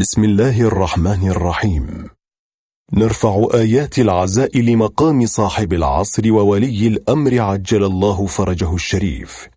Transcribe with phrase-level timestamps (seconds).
[0.00, 2.08] بسم الله الرحمن الرحيم.
[2.92, 9.48] نرفع آيات العزاء لمقام صاحب العصر وولي الأمر عجل الله فرجه الشريف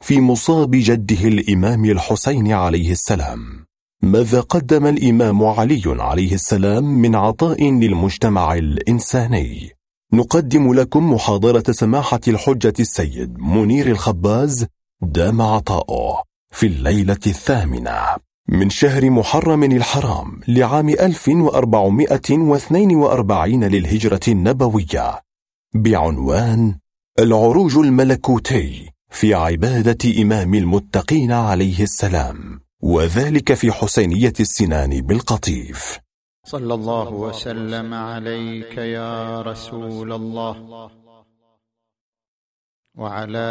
[0.00, 3.66] في مصاب جده الإمام الحسين عليه السلام.
[4.02, 9.70] ماذا قدم الإمام علي عليه السلام من عطاء للمجتمع الإنساني؟
[10.12, 14.66] نقدم لكم محاضرة سماحة الحجة السيد منير الخباز
[15.02, 16.22] دام عطاؤه
[16.52, 18.29] في الليلة الثامنة.
[18.48, 25.20] من شهر محرم الحرام لعام 1442 للهجرة النبوية.
[25.74, 26.78] بعنوان
[27.18, 35.98] العروج الملكوتي في عبادة إمام المتقين عليه السلام وذلك في حسينية السنان بالقطيف.
[36.46, 40.90] صلى الله وسلم عليك يا رسول الله.
[42.94, 43.50] وعلى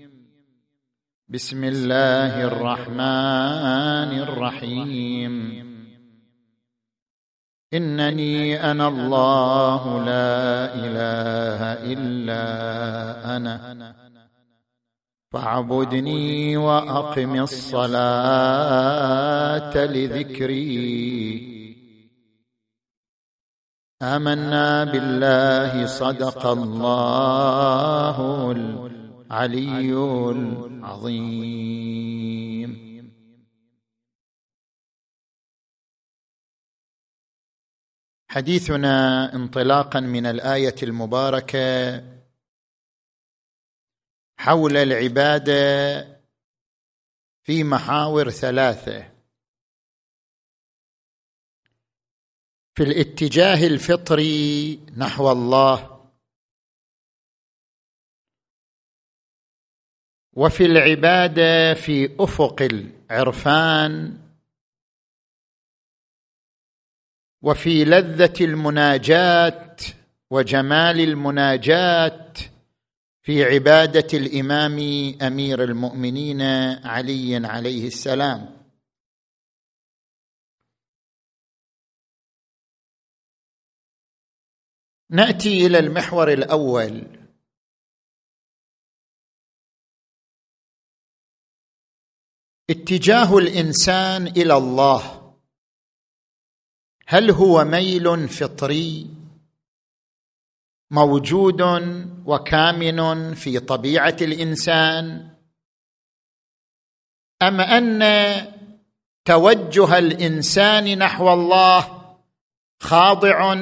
[1.33, 5.33] بسم الله الرحمن الرحيم.
[7.73, 12.43] إنني أنا الله لا إله إلا
[13.37, 13.95] أنا.
[15.31, 18.05] فاعبدني وأقم الصلاة
[19.85, 20.71] لذكري.
[24.01, 28.17] آمنا بالله صدق الله
[29.31, 29.93] العلي
[30.67, 31.51] العظيم
[38.29, 42.03] حديثنا انطلاقا من الآية المباركة
[44.37, 46.21] حول العبادة
[47.43, 49.11] في محاور ثلاثة.
[52.75, 56.00] في الاتجاه الفطري نحو الله.
[60.33, 64.17] وفي العبادة في أفق العرفان
[67.41, 69.75] وفي لذة المناجاة
[70.29, 72.33] وجمال المناجاة
[73.21, 74.77] في عبادة الإمام
[75.21, 76.41] أمير المؤمنين
[76.85, 78.61] علي عليه السلام.
[85.09, 87.20] نأتي إلى المحور الأول.
[92.71, 95.33] اتجاه الإنسان إلى الله.
[97.07, 99.07] هل هو ميل فطري؟
[100.91, 101.61] موجود
[102.25, 105.29] وكامن في طبيعة الإنسان.
[107.41, 108.01] أم أن
[109.25, 112.01] توجه الإنسان نحو الله
[112.81, 113.55] خاضع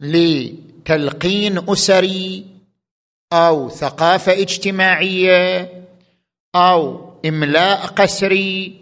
[0.00, 2.46] لتلقين أسري
[3.32, 5.70] أو ثقافة اجتماعية
[6.54, 8.80] أو املاء قسري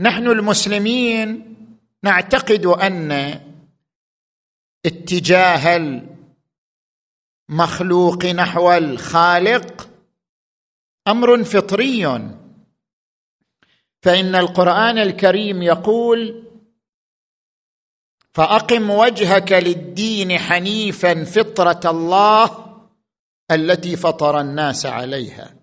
[0.00, 1.56] نحن المسلمين
[2.02, 3.12] نعتقد أن
[4.86, 5.76] اتجاه
[7.50, 9.90] المخلوق نحو الخالق
[11.08, 12.06] أمر فطري.
[14.02, 16.44] فإن القرآن الكريم يقول
[18.34, 22.69] فأقم وجهك للدين حنيفا فطرة الله
[23.50, 25.56] التي فطر الناس عليها.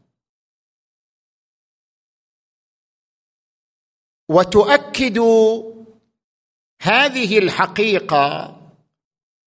[4.29, 5.19] وتؤكد
[6.81, 8.57] هذه الحقيقة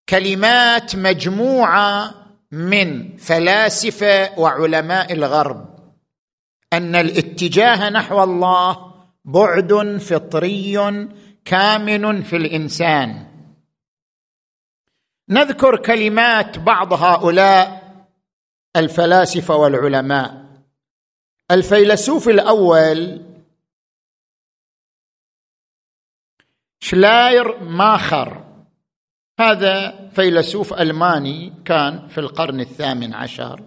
[0.08, 2.14] كلمات مجموعة
[2.52, 5.78] من فلاسفة وعلماء الغرب
[6.72, 8.94] أن الاتجاه نحو الله
[9.24, 10.74] بعد فطري
[11.44, 13.26] كامن في الإنسان.
[15.28, 17.89] نذكر كلمات بعض هؤلاء
[18.76, 20.46] الفلاسفة والعلماء.
[21.50, 23.20] الفيلسوف الأول
[26.80, 28.44] شلاير ماخر.
[29.40, 33.62] هذا فيلسوف ألماني كان في القرن الثامن عشر.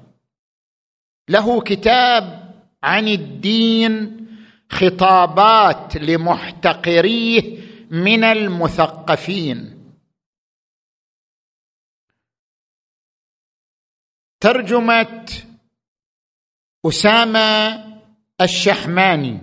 [1.29, 2.53] له كتاب
[2.83, 4.27] عن الدين
[4.69, 7.57] خطابات لمحتقريه
[7.89, 9.72] من المثقفين.
[14.43, 15.31] ترجمة
[16.85, 17.83] أسامة
[18.41, 19.39] الشحماني.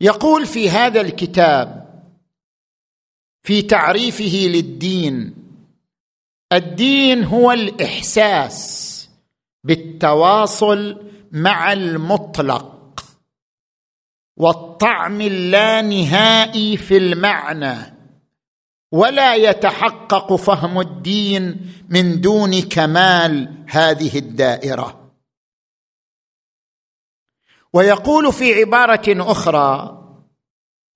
[0.00, 1.88] يقول في هذا الكتاب
[3.42, 5.34] في تعريفه للدين
[6.52, 9.08] الدين هو الإحساس
[9.64, 13.04] بالتواصل مع المطلق
[14.36, 17.91] والطعم اللانهائي في المعنى.
[18.92, 25.12] ولا يتحقق فهم الدين من دون كمال هذه الدائرة.
[27.72, 29.98] ويقول في عبارة أخرى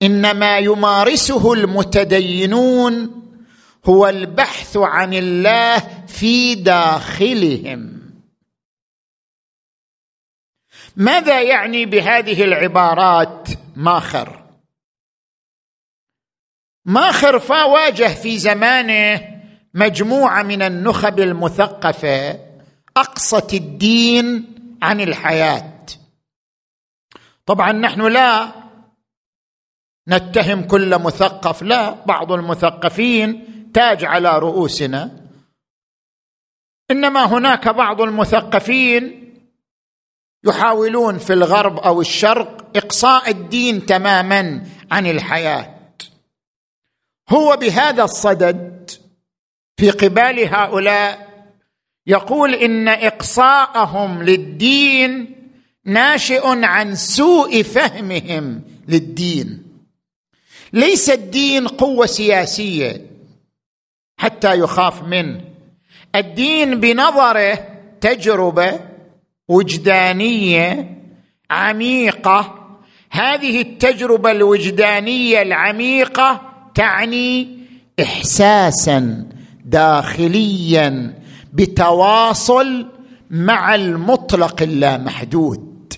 [0.02, 3.22] إنما يمارسه المتدينون
[3.84, 7.96] هو البحث عن الله في داخلهم.
[10.96, 14.45] ماذا يعني بهذه العبارات؟ ماخر.
[16.86, 19.36] ماخر فواجه في زمانه
[19.74, 22.40] مجموعة من النخب المثقفة
[22.96, 25.72] أقصت الدين عن الحياة.
[27.46, 28.52] طبعا نحن لا
[30.08, 35.26] نتهم كل مثقف لا بعض المثقفين تاج على رؤوسنا.
[36.90, 39.32] إنما هناك بعض المثقفين
[40.44, 45.75] يحاولون في الغرب أو الشرق إقصاء الدين تماما عن الحياة.
[47.28, 48.90] هو بهذا الصدد
[49.76, 51.26] في قبال هؤلاء
[52.06, 55.36] يقول إن إقصاءهم للدين
[55.84, 59.62] ناشئ عن سوء فهمهم للدين.
[60.72, 63.06] ليس الدين قوة سياسية
[64.18, 65.40] حتى يخاف منه.
[66.14, 67.68] الدين بنظره
[68.00, 68.80] تجربة
[69.48, 70.96] وجدانية
[71.50, 72.66] عميقة.
[73.10, 76.45] هذه التجربة الوجدانية العميقة
[76.76, 77.58] تعني
[78.00, 79.24] احساسا
[79.64, 81.14] داخليا
[81.52, 82.86] بتواصل
[83.30, 85.92] مع المطلق اللامحدود.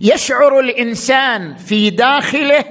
[0.00, 2.64] يشعر الإنسان في داخله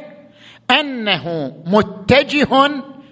[0.71, 2.71] أنه متجه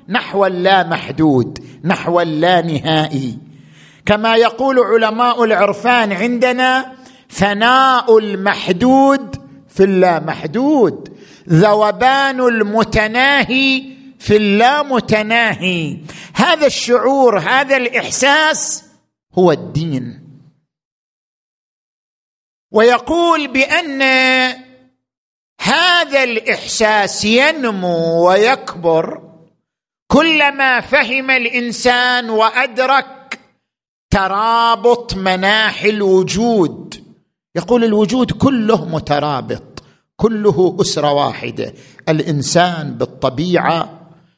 [0.10, 3.38] نحو اللامحدود نحو اللانهائي.
[4.06, 6.92] كما يقول علماء العرفان عندنا
[7.28, 9.36] فناء المحدود
[9.70, 11.09] في اللامحدود.
[11.52, 13.84] ذوبان المتناهي
[14.20, 15.98] في اللامتناهي.
[16.36, 18.84] هذا الشعور هذا الإحساس
[19.34, 20.30] هو الدين.
[22.72, 24.02] ويقول بأن
[25.62, 29.22] هذا الإحساس ينمو ويكبر
[30.08, 33.40] كلما فهم الإنسان وأدرك
[34.10, 37.04] ترابط مناحي الوجود.
[37.56, 39.69] يقول الوجود كله مترابط.
[40.20, 41.74] كله أسرة واحدة.
[42.10, 43.80] الإنسان بالطبيعة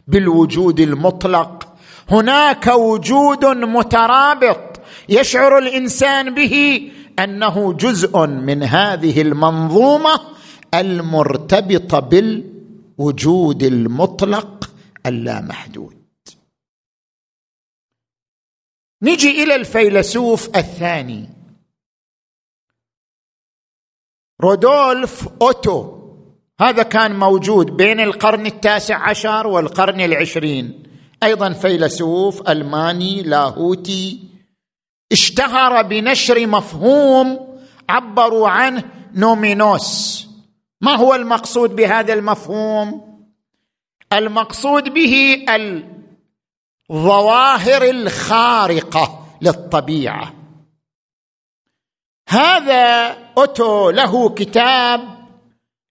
[0.08, 1.68] بالوجود المطلق.
[2.10, 4.80] هناك وجود مترابط
[5.10, 6.56] يشعر الإنسان به
[7.20, 10.22] أنه جزء من هذه المنظومة
[10.74, 14.70] المرتبطة بالوجود المطلق
[15.06, 15.96] اللامحدود.
[19.04, 21.30] نجي إلى الفيلسوف الثاني.
[24.44, 26.02] رودولف أوتو.
[26.62, 30.84] هذا كان موجود بين القرن التاسع عشر والقرن العشرين.
[31.24, 34.20] أيضا فيلسوف ألماني لاهوتي.
[35.12, 37.40] اشتهر بنشر مفهوم
[37.90, 38.84] عبروا عنه
[39.16, 40.28] نومينوس.
[40.82, 43.02] ما هو المقصود بهذا المفهوم؟
[44.14, 45.46] المقصود به
[46.90, 50.41] الظواهر الخارقة للطبيعة.
[52.32, 55.02] هذا اوتو له كتاب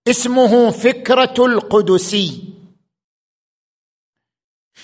[0.08, 2.54] اسمه فكرة القدسي.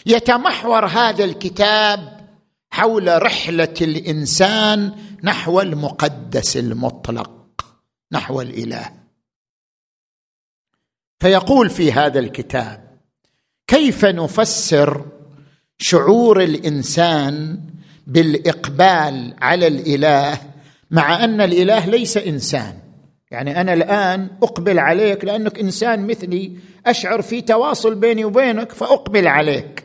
[0.06, 2.28] يتمحور هذا الكتاب
[2.70, 7.66] حول رحلة الإنسان نحو المقدس المطلق
[8.12, 8.92] نحو الإله.
[11.20, 12.98] فيقول في هذا الكتاب
[13.66, 15.06] كيف نفسر
[15.78, 17.60] شعور الإنسان
[18.06, 20.55] بالإقبال على الإله
[20.90, 22.74] مع أن الإله ليس إنسان.
[23.30, 26.52] يعني أنا الآن أقبل عليك لأنك إنسان مثلي
[26.86, 29.84] أشعر في تواصل بيني وبينك فأقبل عليك.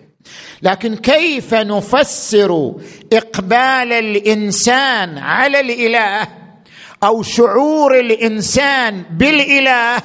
[0.61, 2.75] لكن كيف نفسر
[3.13, 6.27] إقبال الإنسان على الإله
[7.03, 9.97] أو شعور الإنسان بالإله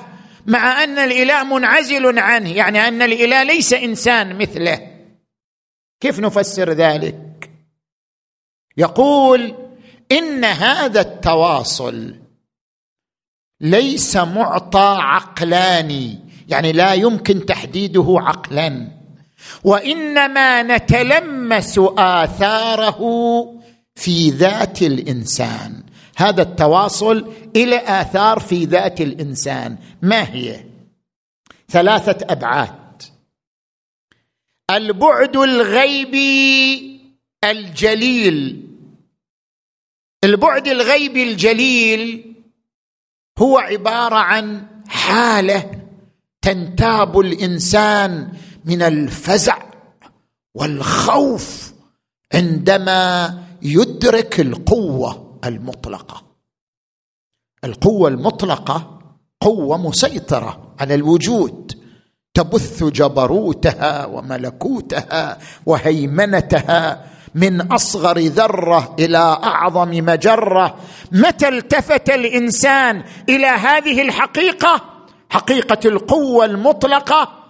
[0.47, 4.81] مع أن الإله منعزل عنه؟ يعني أن الإله ليس إنسان مثله.
[6.01, 7.51] كيف نفسر ذلك؟
[8.77, 9.66] يقول
[10.13, 12.15] إن هذا التواصل
[13.61, 18.89] ليس معطى عقلاني يعني لا يمكن تحديده عقلا.
[19.65, 23.01] وإنما نتلمس آثاره
[23.95, 25.83] في ذات الإنسان.
[26.17, 29.79] هذا التواصل إلى آثار في ذات الإنسان.
[30.03, 30.65] ما هي؟
[31.69, 33.03] ثلاثة أبعاد.
[34.71, 37.01] البعد الغيبي
[37.45, 38.66] الجليل.
[40.27, 42.35] البعد الغيبي الجليل
[43.39, 45.71] هو عبارة عن حالة
[46.43, 48.33] تنتاب الإنسان
[48.65, 49.59] من الفزع
[50.55, 51.73] والخوف
[52.35, 56.23] عندما يدرك القوة المطلقة.
[57.65, 58.99] القوة المطلقة
[59.41, 61.73] قوة مسيطرة على الوجود.
[62.35, 70.77] تبث جبروتها وملكوتها وهيمنتها من أصغر ذرة إلى أعظم مجرة.
[71.13, 74.81] متى التفت الإنسان إلى هذه الحقيقة؟
[75.31, 77.45] حقيقة القوة المطلقة.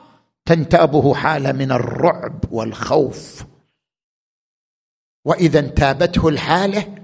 [0.46, 3.44] تنتابه حاله من الرعب والخوف.
[5.24, 6.94] وإذا انتابته الحالة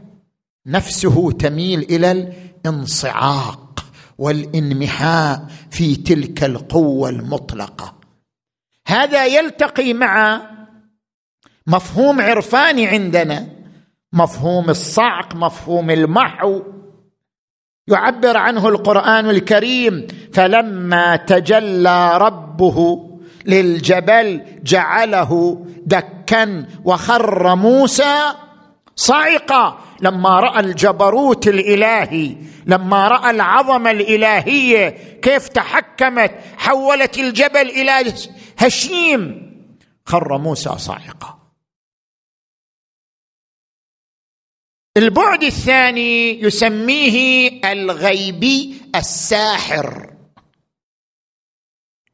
[0.67, 3.85] نفسه تميل إلى الانصعاق
[4.19, 7.95] والانمحاء في تلك القوة المطلقة.
[8.87, 10.43] هذا يلتقي مع
[11.67, 13.47] مفهوم عرفاني عندنا.
[14.13, 16.63] مفهوم الصعق مفهوم المحو.
[17.89, 20.07] يعبر عنه القرآن الكريم.
[20.33, 23.09] فلما تجلى ربه
[23.47, 28.33] للجبل جعله دكا وخر موسى
[28.97, 34.89] صعقا لما رأى الجبروت الإلهي لما رأى العظمة الإلهية
[35.23, 38.15] كيف تحكمت حولت الجبل إلى
[38.59, 39.53] هشيم.
[40.07, 41.42] خر موسى صاعقا.
[44.97, 50.15] البعد الثاني يسميه الغيبي الساحر.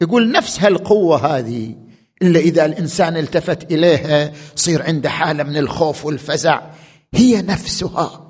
[0.01, 1.75] يقول نفس هالقوة هذه
[2.23, 6.61] إلا إذا الإنسان التفت إليها صير عنده حالة من الخوف والفزع.
[7.15, 8.25] هي نفسها.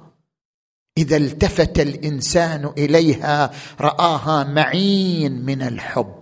[0.99, 3.50] إذا التفت الإنسان إليها
[3.81, 6.19] رآها معين من الحب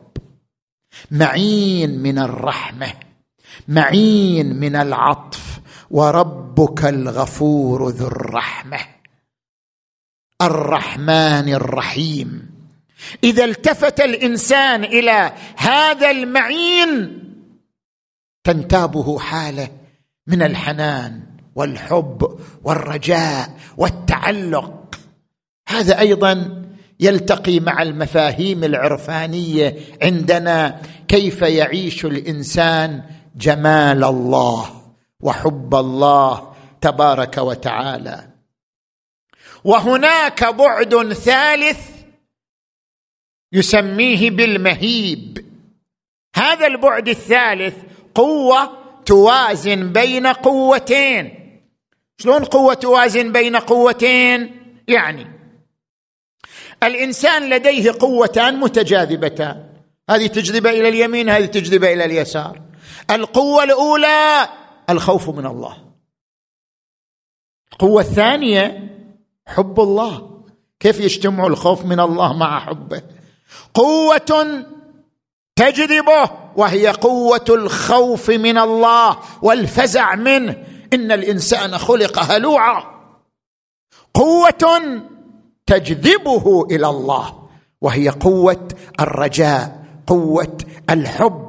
[1.10, 2.92] معين من الرحمة
[3.68, 5.45] معين من العطف
[5.90, 8.78] وربك الغفور ذو الرحمة
[10.42, 12.50] الرحمن الرحيم.
[13.24, 17.22] إذا التفت الإنسان إلى هذا المعين
[18.44, 19.68] تنتابه حالة
[20.26, 21.22] من الحنان
[21.54, 24.98] والحب والرجاء والتعلق.
[25.68, 26.62] هذا أيضا
[27.00, 33.02] يلتقي مع المفاهيم العرفانية عندنا كيف يعيش الإنسان
[33.36, 34.85] جمال الله.
[35.22, 38.28] وحب الله تبارك وتعالى.
[39.64, 41.90] وهناك بعد ثالث
[43.52, 45.46] يسميه بالمهيب.
[46.36, 47.74] هذا البعد الثالث
[48.14, 48.72] قوة
[49.06, 51.32] توازن بين قوتين.
[52.18, 55.26] شلون قوة توازن بين قوتين؟ يعني
[56.82, 59.66] الإنسان لديه قوتان متجاذبتان.
[60.10, 62.60] هذه تجذب إلى اليمين هذه تجذب إلى اليسار.
[63.10, 64.48] القوة الأولى
[64.90, 65.76] الخوف من الله.
[67.72, 68.90] القوة الثانية
[69.46, 70.40] حب الله.
[70.80, 73.02] كيف يجتمع الخوف من الله مع حبه؟
[73.74, 74.64] قوة
[75.56, 80.64] تجذبه وهي قوة الخوف من الله والفزع منه.
[80.92, 82.84] إن الإنسان خلق هلوعا.
[84.14, 85.02] قوة
[85.66, 87.48] تجذبه إلى الله
[87.80, 88.68] وهي قوة
[89.00, 90.58] الرجاء قوة
[90.90, 91.45] الحب.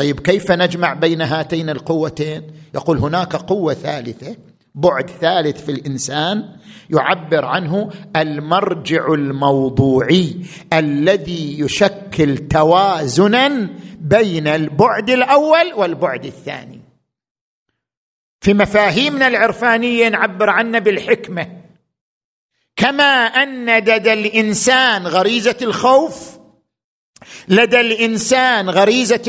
[0.00, 2.42] طيب كيف نجمع بين هاتين القوتين؟
[2.74, 4.36] يقول هناك قوة ثالثة
[4.74, 6.56] بعد ثالث في الإنسان
[6.90, 10.36] يعبر عنه المرجع الموضوعي
[10.72, 13.68] الذي يشكل توازنا
[14.00, 16.80] بين البعد الأول والبعد الثاني.
[18.40, 21.46] في مفاهيمنا العرفانية نعبر عنه بالحكمة.
[22.76, 26.40] كما أن لدى الإنسان غريزة الخوف
[27.48, 29.22] لدى الإنسان غريزة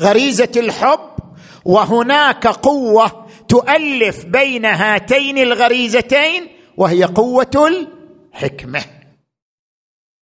[0.00, 1.10] غريزة الحب
[1.64, 7.84] وهناك قوة تؤلف بين هاتين الغريزتين وهي قوة
[8.34, 8.84] الحكمة.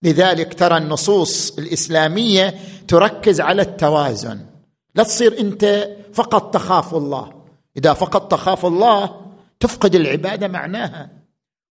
[0.03, 2.55] لذلك ترى النصوص الإسلامية
[2.89, 4.47] تركز على التوازن.
[4.95, 7.33] لا تصير أنت فقط تخاف الله.
[7.77, 9.21] إذا فقط تخاف الله
[9.61, 11.11] تفقد العبادة معناها.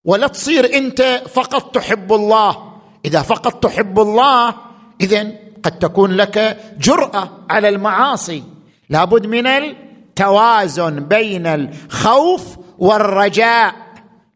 [0.05, 2.73] ولا تصير أنت فقط تحب الله.
[3.05, 4.55] إذا فقط تحب الله
[5.01, 8.43] اذا قد تكون لك جرأة على المعاصي.
[8.91, 13.75] لابد من التوازن بين الخوف والرجاء.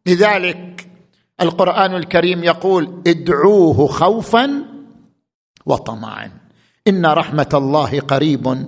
[0.06, 0.88] لذلك
[1.40, 4.64] القرآن الكريم يقول ادعوه خوفا
[5.66, 6.30] وطمعا.
[6.88, 8.66] إن رحمة الله قريب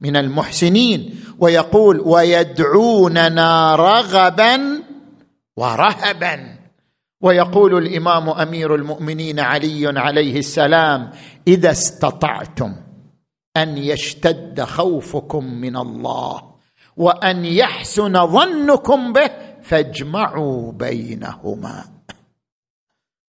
[0.00, 1.20] من المحسنين.
[1.38, 4.82] ويقول ويدعوننا رغبا
[5.56, 6.63] ورهبا.
[7.24, 11.10] ويقول الإمام أمير المؤمنين علي عليه السلام
[11.48, 12.74] إذا استطعتم
[13.56, 16.42] أن يشتد خوفكم من الله
[16.96, 19.30] وأن يحسن ظنكم به
[19.62, 21.84] فاجمعوا بينهما.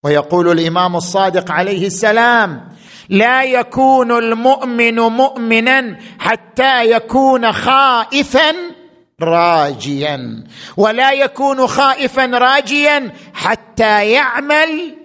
[0.04, 2.70] ويقول الإمام الصادق عليه السلام
[3.10, 8.75] لا يكون المؤمن مؤمنا حتى يكون خائفا
[9.22, 10.44] راجيا
[10.78, 14.98] ولا يكون خائفا راجيا حتى يعمل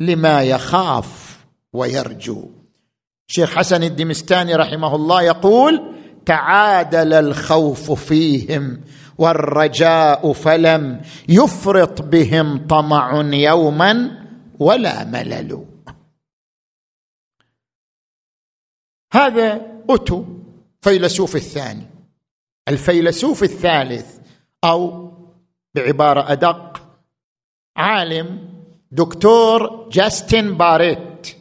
[0.00, 1.38] لما يخاف
[1.72, 2.50] ويرجو.
[3.26, 5.94] شيخ حسن الدمستاني رحمه الله يقول
[6.26, 8.80] تعادل الخوف فيهم
[9.18, 14.10] والرجاء فلم يفرط بهم طمع يوما
[14.58, 15.64] ولا ملل.
[19.12, 20.24] هذا أتو
[20.82, 21.86] فيلسوف الثاني.
[22.70, 24.06] الفيلسوف الثالث
[24.64, 25.12] أو
[25.74, 26.82] بعبارة أدق
[27.76, 28.48] عالم
[28.90, 31.36] دكتور جاستن باريت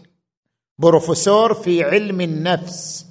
[0.77, 3.05] بروفيسور في علم النفس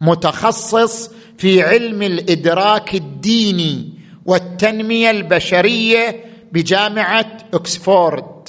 [0.00, 8.48] متخصص في علم الإدراك الديني والتنمية البشرية بجامعة اوكسفورد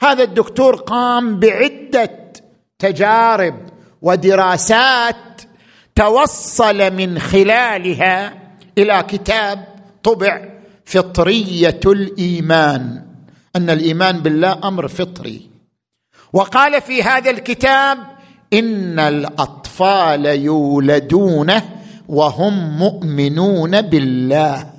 [0.00, 2.32] هذا الدكتور قام بعدة
[2.78, 3.68] تجارب
[4.02, 5.31] ودراسات
[5.94, 8.42] توصل من خلالها
[8.78, 9.64] إلى كتاب
[10.02, 10.48] طبع
[10.84, 13.06] فطرية الإيمان
[13.56, 15.50] أن الإيمان بالله أمر فطري.
[16.32, 17.98] وقال في هذا الكتاب
[18.52, 21.52] إن الأطفال يولدون
[22.08, 24.72] وهم مؤمنون بالله.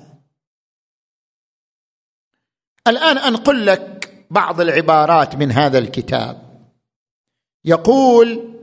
[2.87, 6.41] الآن انقل لك بعض العبارات من هذا الكتاب.
[7.65, 8.53] يقول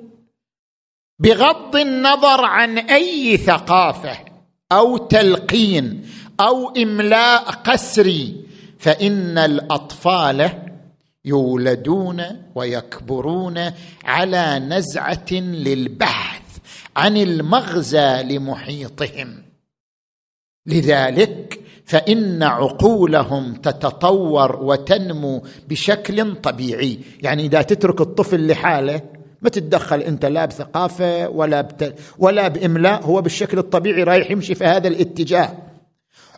[1.21, 4.19] بغض النظر عن أي ثقافة
[4.73, 6.07] أو تلقين
[6.41, 8.45] أو إملاء قسري
[8.79, 10.51] فإن الأطفال
[11.25, 12.23] يولدون
[12.55, 13.71] ويكبرون
[14.05, 16.43] على نزعة للبحث
[16.97, 19.43] عن المغزى لمحيطهم.
[20.67, 26.99] لذلك فإن عقولهم تتطور وتنمو بشكل طبيعي.
[27.23, 31.95] يعني إذا تترك الطفل لحاله ما تتدخل انت لا بثقافة ولا بت...
[32.19, 35.53] ولا بإملاء هو بالشكل الطبيعي رايح يمشي في هذا الاتجاه.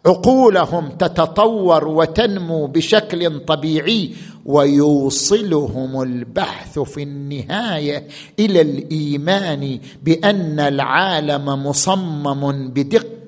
[0.07, 4.11] عقولهم تتطور وتنمو بشكل طبيعي
[4.47, 8.07] ويوصلهم البحث في النهاية
[8.39, 13.22] إلى الإيمان بأن العالم مصمم بدقة.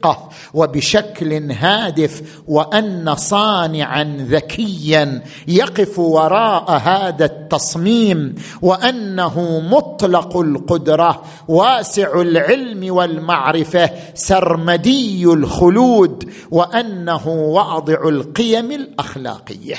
[0.55, 13.91] وبشكل هادف وأن صانعا ذكيا يقف وراء هذا التصميم وأنه مطلق القدرة واسع العلم والمعرفة
[14.15, 19.77] سرمدي الخلود وأنه واضع القيم الأخلاقية.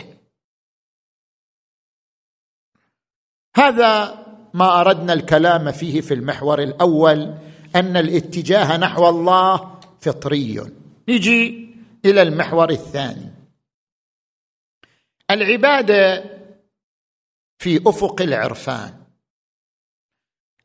[3.56, 7.34] هذا ما أردنا الكلام فيه في المحور الأول
[7.76, 9.75] أن الاتجاه نحو الله
[10.06, 10.62] فطري.
[11.10, 11.70] نجي
[12.06, 13.32] إلى المحور الثاني.
[15.32, 16.24] العبادة
[17.58, 18.94] في أفق العرفان.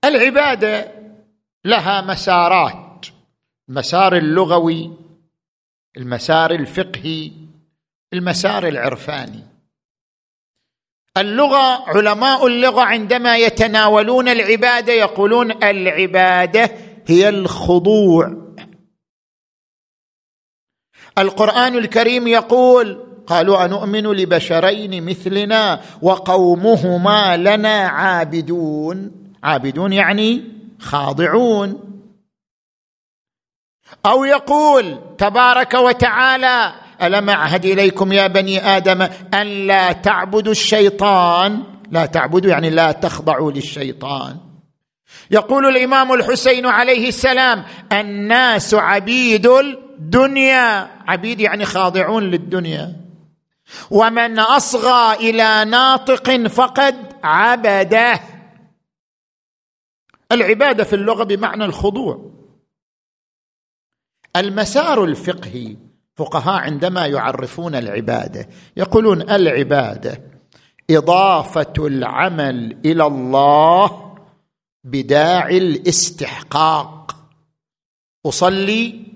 [0.04, 0.92] العبادة
[1.64, 3.06] لها مسارات.
[3.68, 4.96] المسار اللغوي
[5.96, 7.32] المسار الفقهي
[8.12, 9.46] المسار العرفاني.
[11.16, 16.70] اللغة علماء اللغة عندما يتناولون العبادة يقولون العبادة
[17.06, 18.49] هي الخضوع.
[21.20, 29.12] القرآن الكريم يقول قالوا أنؤمن لبشرين مثلنا وقومهما لنا عابدون.
[29.42, 30.44] عابدون يعني
[30.80, 31.80] خاضعون.
[34.06, 39.02] أو يقول تبارك وتعالى ألم أعهد إليكم يا بني آدم
[39.34, 44.36] أن لا تعبدوا الشيطان؟ لا تعبدوا يعني لا تخضعوا للشيطان.
[45.30, 49.46] يقول الإمام الحسين عليه السلام الناس عبيد
[50.00, 52.96] الدنيا عبيد يعني خاضعون للدنيا.
[53.90, 58.20] ومن أصغى إلى ناطق فقد عبده.
[60.32, 62.30] العبادة في اللغة بمعنى الخضوع.
[64.36, 65.76] المسار الفقهي
[66.16, 70.22] فقهاء عندما يعرفون العبادة يقولون العبادة
[70.90, 74.16] إضافة العمل إلى الله
[74.84, 77.16] بداعي الاستحقاق.
[78.26, 79.09] أصلي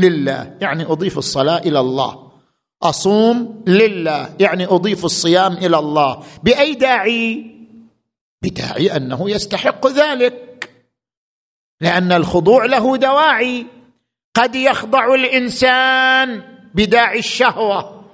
[0.00, 2.28] لله يعني أضيف الصلاة إلى الله.
[2.82, 6.22] أصوم لله يعني أضيف الصيام إلى الله.
[6.42, 7.46] بأي داعي؟
[8.42, 10.70] بداعي أنه يستحق ذلك
[11.80, 13.66] لأن الخضوع له دواعي.
[14.34, 16.42] قد يخضع الإنسان
[16.74, 18.04] بداعي الشهوة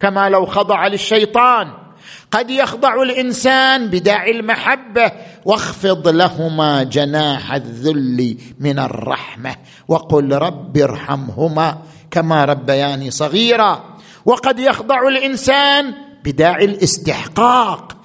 [0.00, 1.81] كما لو خضع للشيطان.
[2.30, 5.12] قد يخضع الإنسان بداعي المحبة
[5.44, 9.56] واخفض لهما جناح الذل من الرحمة
[9.88, 11.78] وقل رب ارحمهما
[12.10, 13.98] كما ربياني صغيرا.
[14.24, 17.96] وقد يخضع الإنسان بداعي الاستحقاق.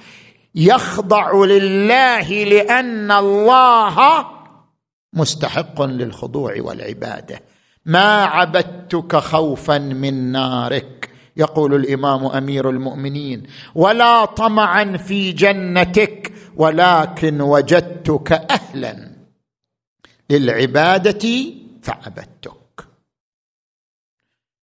[0.56, 4.26] يخضع لله لأن الله
[5.14, 7.42] مستحق للخضوع والعبادة.
[7.86, 11.07] ما عبدتك خوفا من نارك.
[11.38, 13.44] يقول الإمام أمير المؤمنين
[13.76, 19.12] ولا طمعا في جنتك ولكن وجدتك أهلا.
[20.30, 22.88] للعبادة فعبدتك.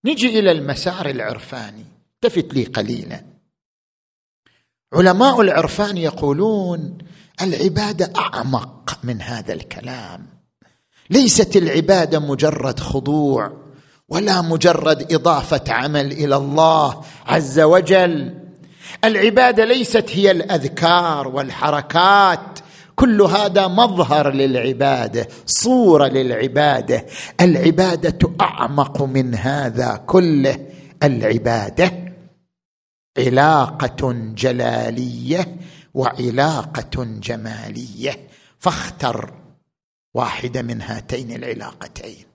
[0.05, 1.85] نجي إلى المسار العرفاني
[2.15, 3.25] التفت لي قليلا.
[4.93, 6.99] علماء العرفان يقولون
[7.43, 10.27] العبادة أعمق من هذا الكلام.
[11.11, 13.64] ليست العبادة مجرد خضوع
[14.15, 18.35] ولا مجرد إضافة عمل إلى الله عز وجل.
[19.05, 22.59] العبادة ليست هي الأذكار والحركات.
[22.97, 27.07] كل هذا مظهر للعبادة صورة للعبادة.
[27.41, 30.67] العبادة أعمق من هذا كله.
[31.03, 31.93] العبادة
[33.19, 35.57] علاقة جلالية
[35.95, 38.29] وعلاقة جمالية.
[38.59, 39.33] فاختر
[40.15, 42.34] واحدة من هاتين العلاقتين.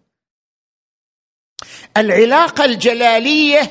[1.97, 3.61] العلاقة الجلالية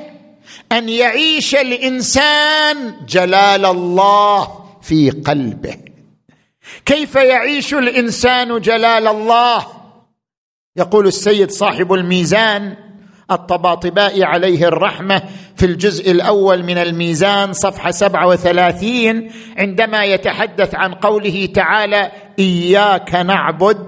[0.72, 4.48] أن يعيش الإنسان جلال الله
[4.82, 5.76] في قلبه.
[6.86, 9.66] كيف يعيش الإنسان جلال الله؟
[10.76, 12.76] يقول السيد صاحب الميزان
[13.30, 15.22] الطباطبائي عليه الرحمة
[15.56, 23.87] في الجزء الأول من الميزان صفحة سبعة وثلاثين عندما يتحدث عن قوله تعالى إياك نعبد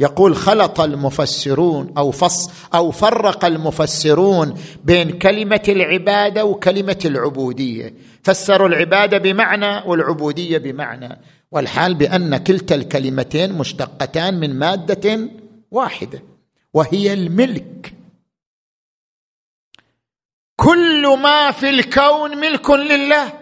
[0.00, 7.94] يقول خلط المفسرون أو فص أو فرق المفسرون بين كلمة العبادة وكلمة العبودية.
[8.22, 11.20] فسروا العبادة بمعنى والعبودية بمعنى.
[11.50, 15.28] والحال بأن كلتا الكلمتين مشتقتان من مادة
[15.70, 16.22] واحدة
[16.74, 17.94] وهي الملك.
[20.56, 23.32] كل ما في الكون ملك لله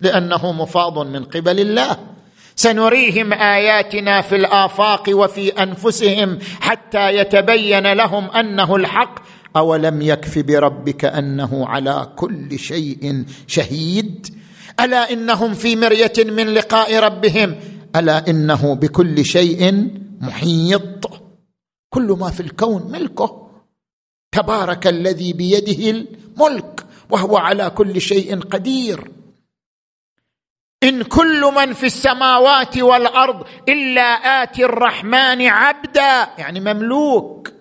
[0.00, 2.13] لأنه مفاض من قبل الله.
[2.56, 9.18] سنريهم آياتنا في الآفاق وفي أنفسهم حتى يتبين لهم أنه الحق.
[9.56, 14.36] أولم يكف بربك أنه على كل شيء شهيد؟
[14.80, 17.56] ألا إنهم في مرية من لقاء ربهم؟
[17.96, 19.90] ألا إنه بكل شيء
[20.20, 21.10] محيط؟
[21.90, 23.50] كل ما في الكون ملكه.
[24.32, 29.10] تبارك الذي بيده الملك وهو على كل شيء قدير.
[30.84, 34.02] إن كل من في السماوات والأرض إلا
[34.42, 37.52] آتي الرحمن عبدا يعني مملوك.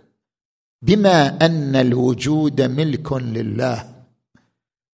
[0.81, 3.93] بما أن الوجود ملك لله.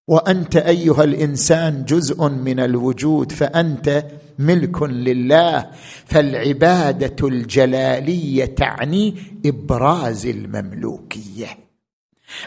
[0.08, 4.06] وأنت أيها الإنسان جزء من الوجود فأنت
[4.40, 5.72] ملك لله.
[6.06, 9.16] فالعبادة الجلالية تعني
[9.46, 11.48] إبراز المملوكية.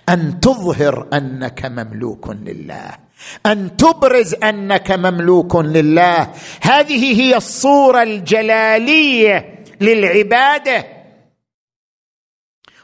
[0.08, 3.11] أن تظهر أنك مملوك لله.
[3.46, 6.28] أن تبرز أنك مملوك لله.
[6.60, 10.86] هذه هي الصورة الجلالية للعبادة.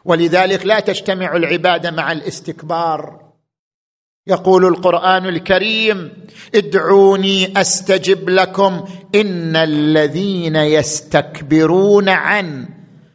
[0.05, 3.29] ولذلك لا تجتمع العباده مع الاستكبار.
[4.27, 6.13] يقول القرآن الكريم
[6.55, 8.85] ادعوني أستجب لكم.
[9.15, 12.69] إن الذين يستكبرون عن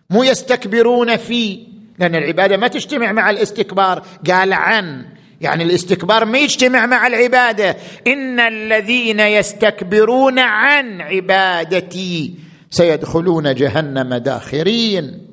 [0.10, 1.68] مو يستكبرون في
[2.00, 5.12] لأن العبادة ما تجتمع مع الاستكبار قال عن.
[5.44, 7.78] يعني الاستكبار ما يجتمع مع العبادة.
[8.08, 12.36] إن الذين يستكبرون عن عبادتي
[12.70, 15.28] سيدخلون جهنم داخرين.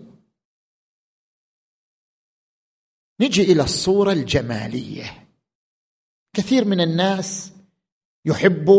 [3.20, 5.29] نجي إلى الصورة الجمالية.
[6.37, 7.53] كثير من الناس
[8.25, 8.70] يحب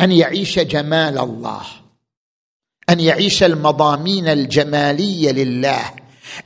[0.00, 1.66] أن يعيش جمال الله
[2.90, 5.94] أن يعيش المضامين الجمالية لله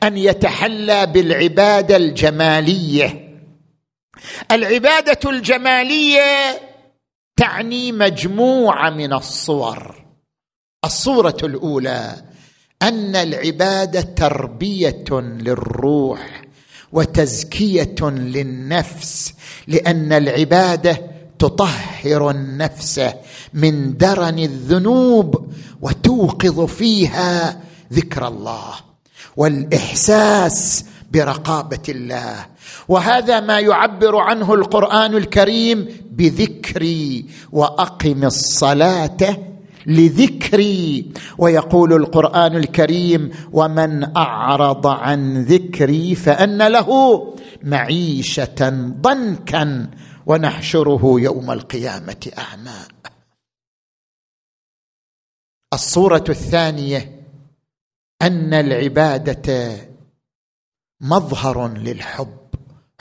[0.03, 3.22] أن يتحلى بالعبادة الجمالية.
[4.51, 6.61] العبادة الجمالية
[7.37, 10.05] تعني مجموعة من الصور.
[10.85, 12.23] الصورة الأولى
[12.83, 16.43] أن العبادة تربية للروح
[16.93, 19.35] وتزكية للنفس
[19.67, 23.11] لأن العبادة تطهر النفس
[23.55, 27.61] من درن الذنوب وتوقظ فيها
[27.93, 28.75] ذكر الله
[29.37, 32.47] والإحساس برقابة الله.
[32.89, 39.39] وهذا ما يعبر عنه القرآن الكريم بذكري وأقم الصلاة
[39.87, 41.13] لذكري.
[41.39, 46.89] ويقول القرآن الكريم ومن أعرض عن ذكري فأن له
[47.63, 49.91] معيشة ضنكا
[50.27, 52.79] ونحشره يوم القيامة أعمى.
[55.75, 57.27] الصورة الثانية
[58.23, 59.77] أن العبادة
[61.01, 62.42] مظهر للحب.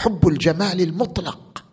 [0.02, 1.64] حب الجمال المطلق.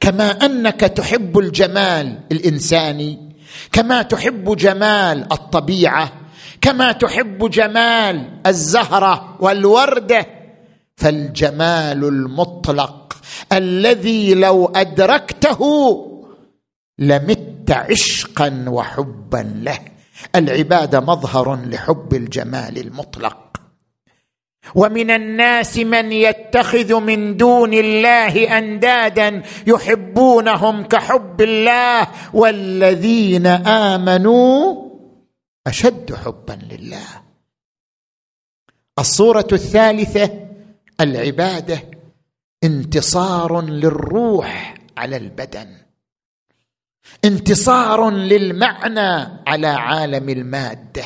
[0.00, 3.32] كما أنك تحب الجمال الإنساني
[3.72, 6.12] كما تحب جمال الطبيعة
[6.60, 10.26] كما تحب جمال الزهرة والوردة
[10.96, 13.16] فالجمال المطلق
[13.52, 15.60] الذي لو أدركته
[16.98, 19.78] لمت عشقا وحبا له.
[20.36, 23.45] العبادة مظهر لحب الجمال المطلق.
[24.74, 34.86] ومن الناس من يتخذ من دون الله أندادا يحبونهم كحب الله والذين آمنوا
[35.66, 37.22] أشد حبا لله.
[38.98, 40.30] الصورة الثالثة
[41.00, 41.82] العبادة
[42.64, 45.68] انتصار للروح على البدن.
[47.24, 51.04] انتصار للمعنى على عالم المادة.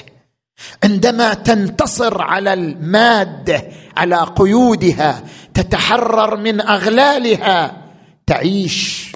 [0.85, 7.85] عندما تنتصر على المادة على قيودها تتحرر من أغلالها
[8.27, 9.12] تعيش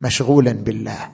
[0.00, 1.10] مشغولا بالله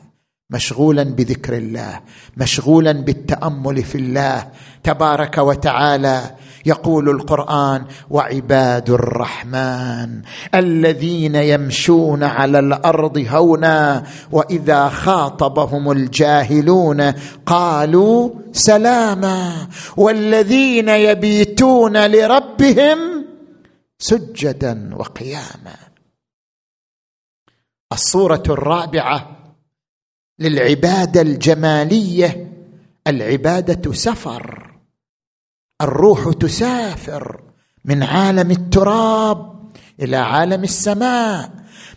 [0.51, 2.01] مشغولا بذكر الله
[2.37, 4.49] مشغولا بالتأمل في الله
[4.83, 6.35] تبارك وتعالى.
[6.67, 10.23] يقول القرآن وعباد الرحمن
[10.55, 14.03] الذين يمشون على الأرض هونا
[14.33, 17.11] وإذا خاطبهم الجاهلون
[17.47, 23.27] قالوا سلاما والذين يبيتون لربهم
[23.99, 25.77] سجدا وقياما.
[27.93, 29.37] الصورة الرابعة
[30.39, 32.53] للعبادة الجمالية
[33.07, 34.76] العبادة سفر.
[35.83, 37.41] الروح تسافر
[37.85, 39.57] من عالم التراب
[40.03, 41.51] إلى عالم السماء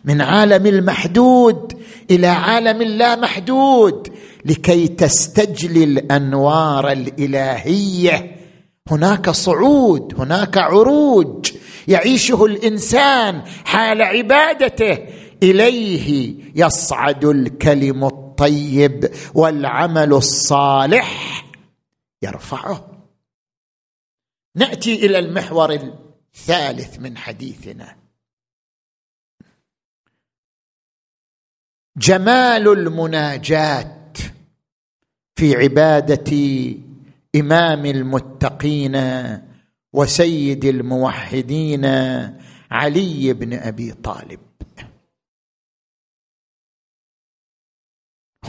[0.06, 4.14] من عالم المحدود إلى عالم اللامحدود
[4.46, 8.36] لكي تستجلي الأنوار الإلهية.
[8.92, 11.52] هناك صعود هناك عروج
[11.88, 14.98] يعيشه الإنسان حال عبادته.
[15.44, 21.46] إليه يصعد الكلم الطيب والعمل الصالح
[22.22, 22.99] يرفعه.
[24.56, 27.98] نأتي إلى المحور الثالث من حديثنا.
[31.98, 34.14] جمال المناجاة
[35.36, 36.32] في عبادة
[37.36, 38.98] إمام المتقين
[39.94, 41.86] وسيد الموحدين
[42.72, 44.40] علي بن أبي طالب.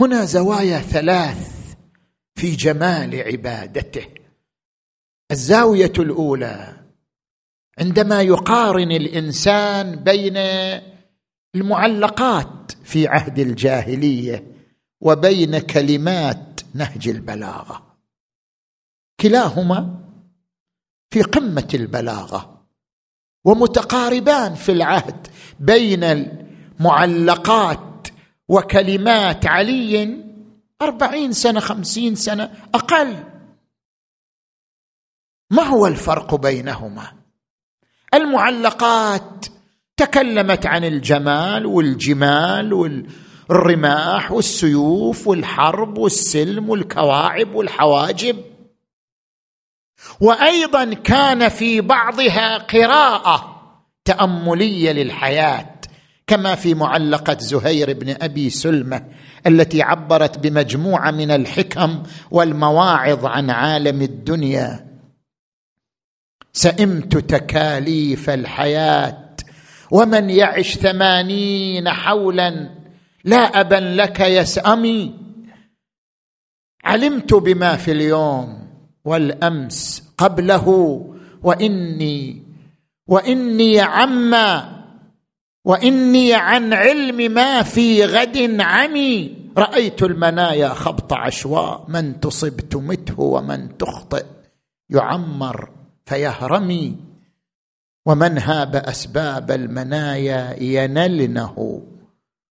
[0.01, 1.75] هنا زوايا ثلاث
[2.35, 4.20] في جمال عبادته.
[5.31, 6.77] الزاوية الأولى.
[7.79, 10.37] عندما يقارن الإنسان بين
[11.55, 14.51] المعلقات في عهد الجاهلية
[15.01, 17.97] وبين كلمات نهج البلاغة.
[19.19, 19.99] كلاهما
[21.09, 22.67] في قمة البلاغة
[23.45, 25.27] ومتقاربان في العهد
[25.59, 28.07] بين المعلقات
[28.47, 30.23] وكلمات علي
[30.81, 33.30] أربعين سنة خمسين سنة أقل.
[35.51, 37.11] ما هو الفرق بينهما؟
[38.13, 39.45] المعلقات
[39.97, 48.37] تكلمت عن الجمال والجمال والرماح والسيوف والحرب والسلم والكواعب والحواجب.
[50.21, 53.61] وأيضا كان في بعضها قراءة
[54.05, 55.75] تأملية للحياة
[56.27, 59.05] كما في معلقة زهير بن أبي سلمة
[59.47, 64.90] التي عبرت بمجموعة من الحكم والمواعظ عن عالم الدنيا.
[66.53, 69.35] سئمت تكاليف الحياة.
[69.91, 72.69] ومن يعش ثمانين حولا
[73.23, 75.13] لا ابا لك يسأمي.
[76.83, 78.67] علمت بما في اليوم
[79.05, 80.67] والأمس قبله
[81.43, 82.43] وإني
[83.07, 84.81] وإني عما
[85.65, 89.41] وإني عن علم ما في غد عمي.
[89.57, 94.25] رأيت المنايا خبط عشواء من تصب تمته ومن تخطئ
[94.89, 95.69] يعمر
[96.11, 96.95] فيهرمي.
[98.05, 101.83] ومن هاب أسباب المنايا ينلنه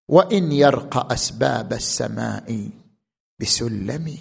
[0.09, 2.69] وإن يرقى أسباب السماء
[3.41, 4.17] بسلم.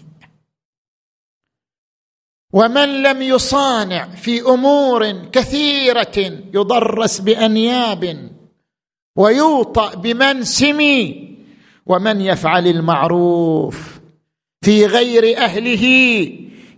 [2.54, 6.18] ومن لم يصانع في أمور كثيرة
[6.54, 8.32] يضرس بأنياب
[9.16, 10.80] ويوطأ بمنسم.
[11.86, 14.00] ومن يفعل المعروف
[14.62, 15.86] في غير أهله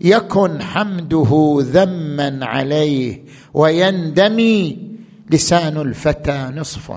[0.03, 4.91] يكن حمده ذما عليه ويندمي
[5.29, 6.91] لسان الفتى نصف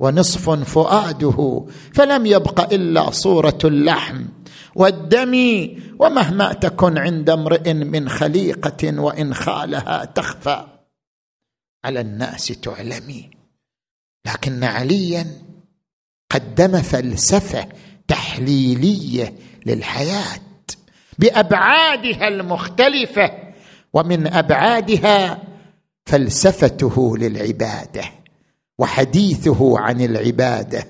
[0.00, 4.24] ونصف فؤاده فلم يبق إلا صورة اللحم
[4.74, 5.34] والدم
[5.98, 10.66] ومهما تكن عند امرئ من خليقة وإن خالها تخفى.
[11.84, 13.30] على الناس تعلمي.
[14.26, 15.26] لكن عليا
[16.30, 17.68] قدم فلسفة
[18.08, 19.34] تحليلية
[19.66, 20.47] للحياة.
[21.18, 23.30] بأبعادها المختلفة
[23.92, 25.42] ومن أبعادها
[26.06, 28.04] فلسفته للعبادة
[28.78, 30.84] وحديثه عن العبادة.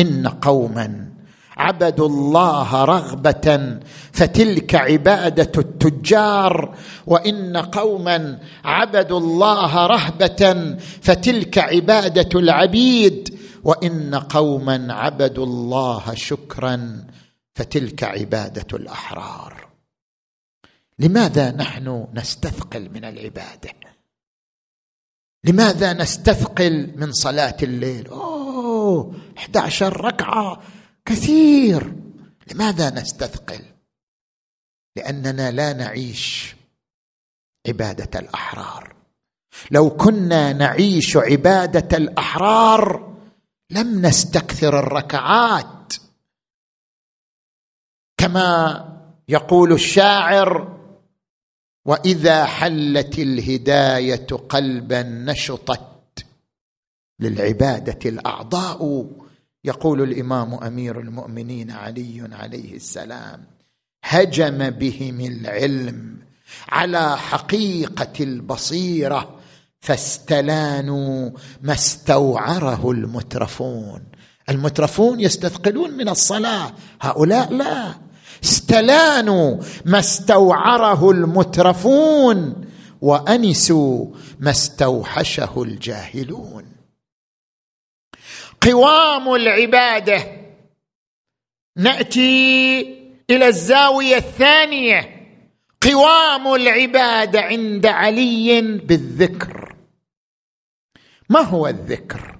[0.00, 1.08] إن قوما
[1.56, 3.78] عبدوا الله رغبة
[4.12, 6.74] فتلك عبادة التجار
[7.06, 17.04] وإن قوما عبدوا الله رهبة فتلك عبادة العبيد وإن قوما عبدوا الله شكرا
[17.58, 19.68] فتلك عبادة الأحرار.
[20.98, 23.70] لماذا نحن نستثقل من العبادة؟
[25.44, 30.62] لماذا نستثقل من صلاة الليل؟ أوه 11 ركعة
[31.04, 31.92] كثير.
[32.52, 33.64] لماذا نستثقل؟
[34.96, 36.56] لأننا لا نعيش
[37.68, 38.94] عبادة الأحرار.
[39.70, 43.16] لو كنا نعيش عبادة الأحرار
[43.70, 45.94] لم نستكثر الركعات.
[48.18, 48.84] كما
[49.28, 50.78] يقول الشاعر
[51.84, 56.26] وإذا حلت الهداية قلبا نشطت
[57.20, 59.10] للعبادة الأعضاء
[59.64, 63.44] يقول الإمام أمير المؤمنين علي عليه السلام
[64.04, 66.16] هجم بهم العلم
[66.68, 69.38] على حقيقة البصيرة
[69.80, 71.30] فاستلانوا
[71.62, 74.02] ما استوعره المترفون.
[74.48, 78.07] المترفون يستثقلون من الصلاة هؤلاء لا.
[78.44, 82.64] استلانوا ما استوعره المترفون
[83.00, 84.06] وأنسوا
[84.40, 86.64] ما استوحشه الجاهلون.
[88.60, 90.38] قوام العبادة.
[91.76, 92.80] نأتي
[93.30, 95.18] إلى الزاوية الثانية.
[95.82, 99.76] قوام العباده عند علي بالذكر.
[101.28, 102.38] ما هو الذكر؟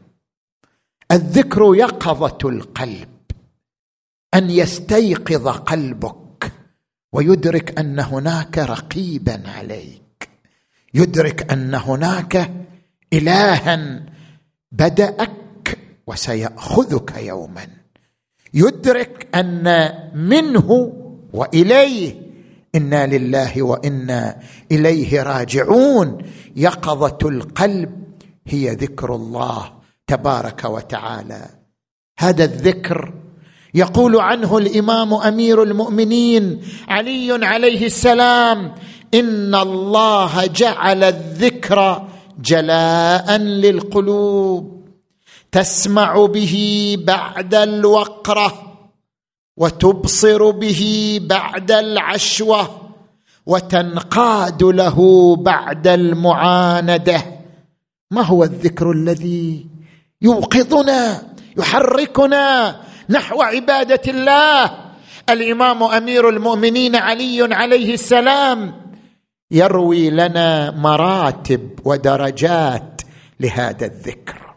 [1.13, 3.18] الذكر يقظة القلب.
[4.35, 6.53] أن يستيقظ قلبك
[7.13, 10.29] ويدرك أن هناك رقيبا عليك.
[10.95, 12.51] يدرك أن هناك
[13.13, 14.01] الها
[14.73, 17.67] بدأك وسيأخذك يوما.
[18.55, 20.93] يدرك أن منه
[21.33, 22.29] وإليه
[22.75, 24.41] إنا لله وإنا
[24.73, 26.19] إليه راجعون.
[26.57, 28.05] يقظة القلب
[28.47, 29.73] هي ذكر الله
[30.07, 31.47] تبارك وتعالى.
[32.19, 33.15] هذا الذكر
[33.75, 38.75] يقول عنه الإمام أمير المؤمنين علي عليه السلام
[39.15, 42.09] إن الله جعل الذكر
[42.41, 44.79] جلاء للقلوب
[45.53, 48.79] تسمع به بعد الوقرة
[49.57, 52.89] وتبصر به بعد العشوة
[53.47, 57.25] وتنقاد له بعد المعاندة.
[58.11, 59.67] ما هو الذكر الذي
[60.23, 61.23] يوقظنا
[61.57, 62.77] يحركنا
[63.09, 64.85] نحو عبادة الله.
[65.31, 68.89] الإمام أمير المؤمنين علي عليه السلام
[69.51, 73.03] يروي لنا مراتب ودرجات
[73.41, 74.55] لهذا الذكر.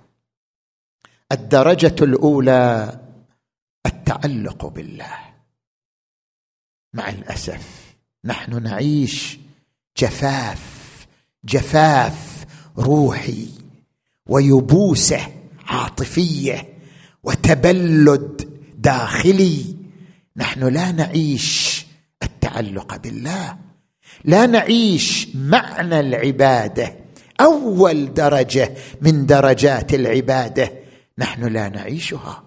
[1.32, 3.00] الدرجة الأولى
[3.86, 5.20] التعلق بالله.
[6.94, 9.40] مع الأسف نحن نعيش
[9.98, 11.08] جفاف
[11.46, 12.46] جفاف
[12.78, 13.48] روحي
[14.26, 15.28] ويبوسه
[15.68, 16.71] عاطفية.
[17.24, 19.76] وتبلد داخلي.
[20.38, 21.86] نحن لا نعيش
[22.24, 23.58] التعلق بالله.
[24.26, 26.96] لا نعيش معنى العبادة
[27.42, 30.72] أول درجة من درجات العبادة
[31.18, 32.44] نحن لا نعيشها.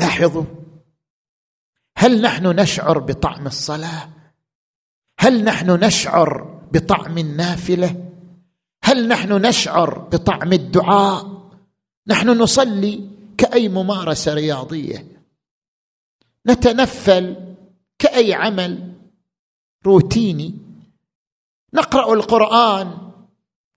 [0.00, 0.44] لاحظوا.
[1.98, 4.08] هل نحن نشعر بطعم الصلاة؟
[5.20, 6.42] هل نحن نشعر
[6.72, 8.10] بطعم النافلة؟
[8.84, 11.50] هل نحن نشعر بطعم الدعاء؟
[12.06, 13.08] نحن نصلي
[13.38, 15.06] كأي ممارسة رياضية.
[16.46, 17.36] نتنفل
[17.98, 18.92] كأي عمل
[19.86, 20.54] روتيني.
[21.74, 22.98] نقرأ القرآن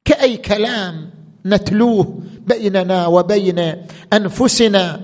[0.06, 1.10] كأي كلام
[1.46, 5.02] نتلوه بيننا وبين أنفسنا.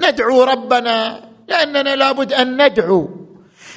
[0.00, 3.08] ندعو ربنا لأننا لابد أن ندعو.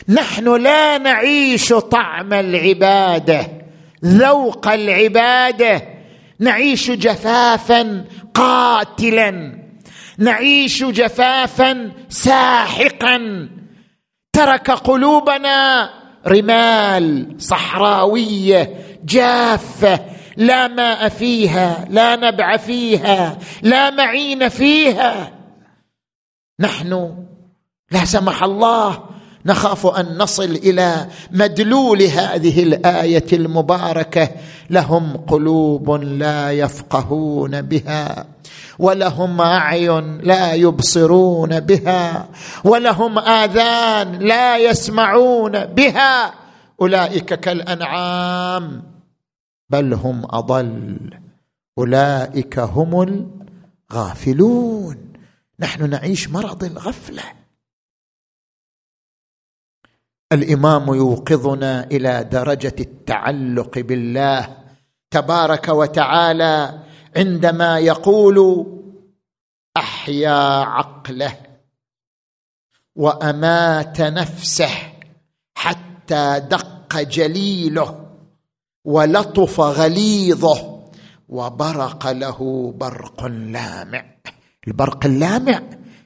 [0.10, 3.48] نحن لا نعيش طعم العبادة
[4.06, 5.82] ذوق العبادة.
[6.40, 9.67] نعيش جفافا قاتلا.
[10.18, 13.50] نعيش جفافا ساحقا.
[14.34, 15.90] ترك قلوبنا
[16.28, 18.74] رمال صحراوية
[19.06, 20.00] جافة
[20.38, 25.32] لا ماء فيها لا نبع فيها لا معين فيها.
[26.60, 27.16] نحن
[27.92, 29.04] لا سمح الله
[29.46, 34.30] نخاف أن نصل إلى مدلول هذه الآية المباركة.
[34.70, 38.26] لهم قلوب لا يفقهون بها.
[38.80, 42.30] ولهم أعين لا يبصرون بها
[42.64, 46.34] ولهم آذان لا يسمعون بها.
[46.82, 48.84] أولئك كالأنعام
[49.70, 50.98] بل هم أضل.
[51.78, 53.26] أولئك هم
[53.92, 55.14] الغافلون.
[55.60, 57.24] نحن نعيش مرض الغفلة.
[60.32, 64.58] الإمام يوقظنا إلى درجة التعلق بالله
[65.12, 66.80] تبارك وتعالى
[67.18, 68.66] عندما يقول
[69.78, 71.38] أحيا عقله
[72.96, 74.70] وأمات نفسه
[75.56, 78.08] حتى دق جليله
[78.86, 80.84] ولطف غليظه
[81.30, 84.06] وبرق له برق لامع.
[84.68, 85.62] البرق اللامع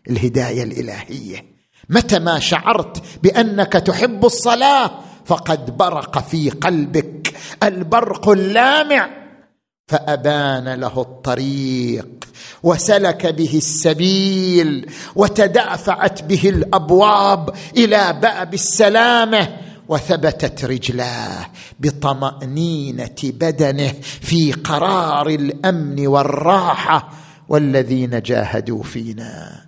[0.09, 1.45] الهداية الإلهية.
[1.89, 4.91] متى ما شعرت بأنك تحب الصلاة
[5.25, 7.33] فقد برق في قلبك.
[7.63, 9.20] البرق اللامع
[9.91, 12.07] فأبان له الطريق
[12.63, 21.47] وسلك به السبيل وتدافعت به الأبواب إلى باب السلامة وثبتت رجلاه
[21.79, 27.09] بطمأنينة بدنه في قرار الأمن والراحة
[27.49, 29.60] والذين جاهدوا فينا.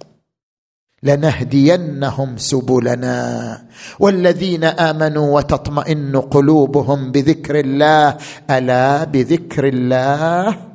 [1.04, 3.68] لنهدينهم سبلنا.
[4.00, 8.18] والذين آمنوا وتطمئن قلوبهم بذكر الله
[8.50, 10.72] ألا بذكر الله؟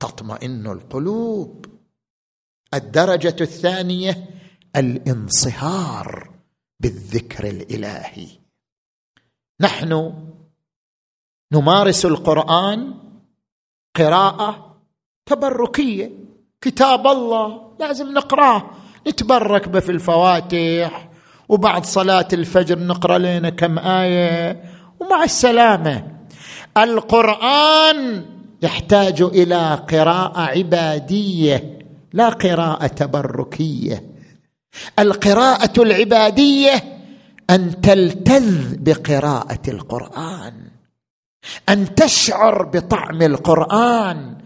[0.00, 1.66] تطمئن القلوب.
[2.74, 4.28] الدرجة الثانية
[4.76, 6.30] الانصهار
[6.80, 8.26] بالذكر الإلهي.
[9.60, 10.14] نحن
[11.52, 12.94] نمارس القرآن
[13.96, 14.76] قراءة
[15.26, 16.10] تبركية.
[16.60, 18.70] كتاب الله لازم نقراه.
[19.08, 21.08] نتبرك به في الفواتح
[21.48, 24.62] وبعد صلاة الفجر نقرأ لنا كم آية
[25.00, 26.06] ومع السلامة.
[26.76, 28.24] القرآن
[28.62, 31.78] يحتاج إلى قراءة عبادية
[32.12, 34.02] لا قراءة تبركية.
[34.98, 36.82] القراءة العبادية
[37.50, 40.54] أن تلتذ بقراءة القرآن
[41.68, 44.36] أن تشعر بطعم القرآن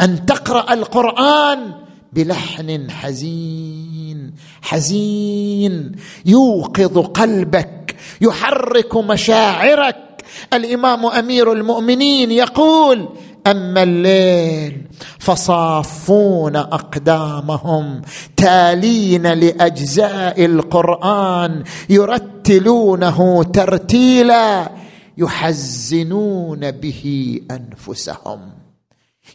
[0.00, 1.74] أن تقرأ القرآن
[2.14, 5.92] بلحن حزين حزين
[6.26, 10.24] يوقظ قلبك يحرك مشاعرك.
[10.52, 13.08] الإمام أمير المؤمنين يقول
[13.46, 14.82] أما الليل
[15.18, 18.02] فصافون أقدامهم
[18.36, 24.70] تالين لأجزاء القرآن يرتلونه ترتيلا
[25.18, 28.53] يحزنون به أنفسهم.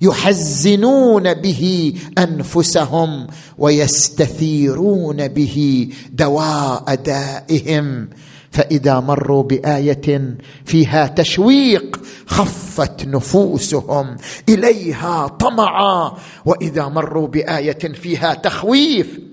[0.01, 3.27] يحزنون به أنفسهم
[3.57, 8.09] ويستثيرون به دواء دائهم.
[8.51, 10.35] فإذا مروا بآية
[10.65, 14.17] فيها تشويق خفت نفوسهم
[14.49, 16.11] إليها طمعا.
[16.45, 19.28] وإذا مروا بآية فيها تخويف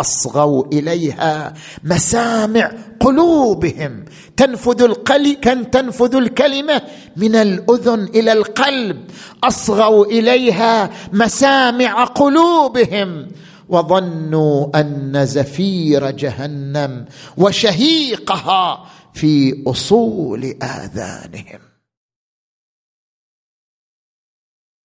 [0.00, 4.04] أصغوا إليها مسامع قلوبهم.
[4.36, 6.82] تنفذ القلي كان تنفذ الكلمة
[7.16, 9.10] من الأذن إلى القلب.
[9.44, 13.28] أصغوا إليها مسامع قلوبهم.
[13.68, 17.04] وظنوا أن زفير جهنم
[17.36, 21.60] وشهيقها في أصول آذانهم.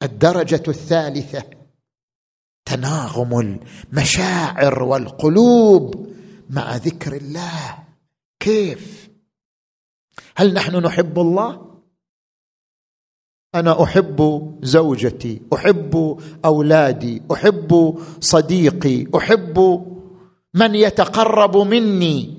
[0.03, 1.60] الدرجة الثالثة
[2.65, 3.59] تناغم
[3.91, 6.07] المشاعر والقلوب
[6.49, 7.77] مع ذكر الله.
[8.39, 9.09] كيف؟
[10.35, 11.71] هل نحن نحب الله؟
[13.55, 19.85] أنا أحب زوجتي أحب أولادي أحب صديقي أحب
[20.53, 22.37] من يتقرب مني.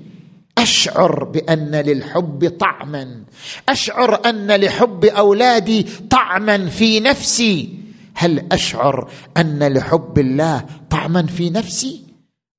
[0.57, 3.23] أشعر بأن للحب طعما
[3.69, 7.82] أشعر أن لحب أولادي طعما في نفسي.
[8.15, 12.03] هل أشعر أن لحب الله طعما في نفسي؟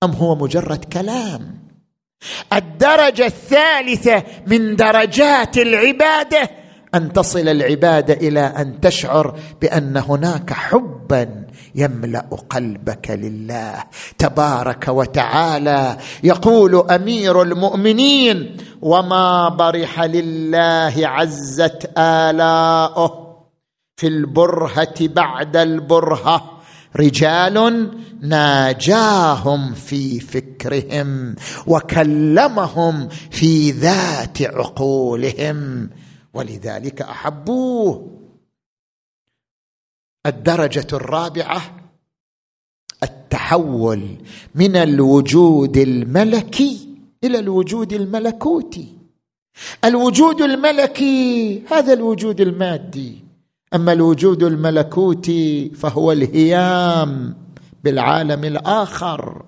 [0.04, 1.64] أم هو مجرد كلام؟
[2.52, 6.50] الدرجة الثالثة من درجات العبادة
[6.94, 13.84] أن تصل العبادة إلى أن تشعر بأن هناك حبا يملأ قلبك لله
[14.18, 15.96] تبارك وتعالى.
[16.22, 23.23] يقول أمير المؤمنين وما برح لله عزت آلاؤه
[23.96, 26.50] في البرهة بعد البرهة.
[26.96, 27.90] رجال
[28.20, 31.34] ناجاهم في فكرهم
[31.66, 35.90] وكلمهم في ذات عقولهم
[36.34, 38.10] ولذلك أحبوه.
[40.26, 41.62] الدرجة الرابعة
[43.02, 44.16] التحول
[44.54, 46.88] من الوجود الملكي
[47.24, 48.88] إلى الوجود الملكوتي.
[49.84, 53.23] الوجود الملكي هذا الوجود المادي.
[53.74, 57.36] أما الوجود الملكوتي فهو الهيام
[57.84, 59.44] بالعالم الآخر.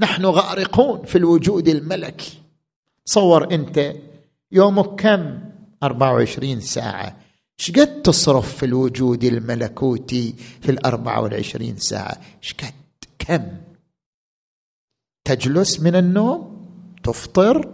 [0.00, 2.38] نحن غارقون في الوجود الملكي
[3.06, 3.92] تصور أنت
[4.52, 5.40] يومك كم؟
[5.82, 7.16] 24 ساعة.
[7.60, 12.74] إيش قد تصرف في الوجود الملكوتي في الأربعة والعشرين ساعة؟ إيش قد
[13.18, 13.42] كم؟
[15.24, 16.66] تجلس من النوم
[17.02, 17.68] تفطر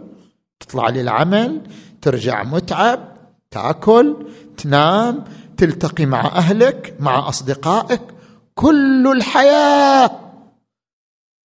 [0.59, 1.61] تطلع للعمل
[2.01, 3.17] ترجع متعب
[3.51, 4.25] تأكل
[4.63, 5.23] تنام
[5.57, 8.01] تلتقي مع أهلك مع أصدقائك.
[8.55, 10.19] كل الحياة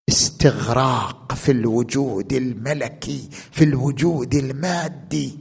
[0.09, 5.39] استغراق في الوجود الملكي في الوجود المادي.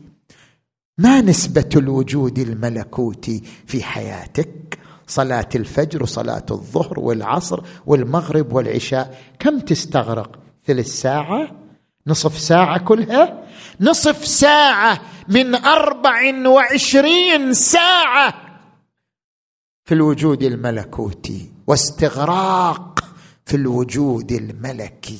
[0.98, 9.22] ما نسبة الوجود الملكوتي في حياتك؟ صلاة الفجر وصلاه الظهر والعصر والمغرب والعشاء.
[9.40, 11.63] كم تستغرق؟ ثلث ساعة؟
[12.08, 13.44] نصف ساعة كلها؟
[13.82, 18.34] نصف ساعة من أربع وعشرين ساعة
[19.86, 23.00] في الوجود الملكوتي واستغراق
[23.46, 25.20] في الوجود الملكي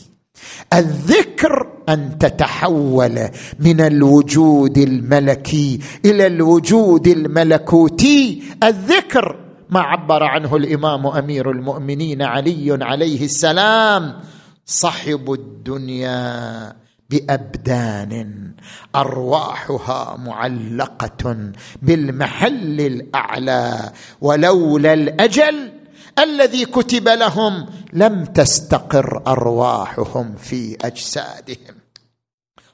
[0.74, 3.30] الذكر أن تتحول
[3.60, 13.26] من الوجود الملكي إلى الوجود الملكوتي الذكر ما عبر عنه الإمام أمير المؤمنين علي عليه
[13.26, 14.20] السلام.
[14.66, 16.74] صحب الدنيا
[17.10, 18.54] بأبدان
[18.96, 21.52] أرواحها معلقة
[21.82, 23.92] بالمحل الأعلى
[24.22, 25.72] ولولا الأجل
[26.20, 31.76] الذي كتب لهم لم تستقر أرواحهم في أجسادهم.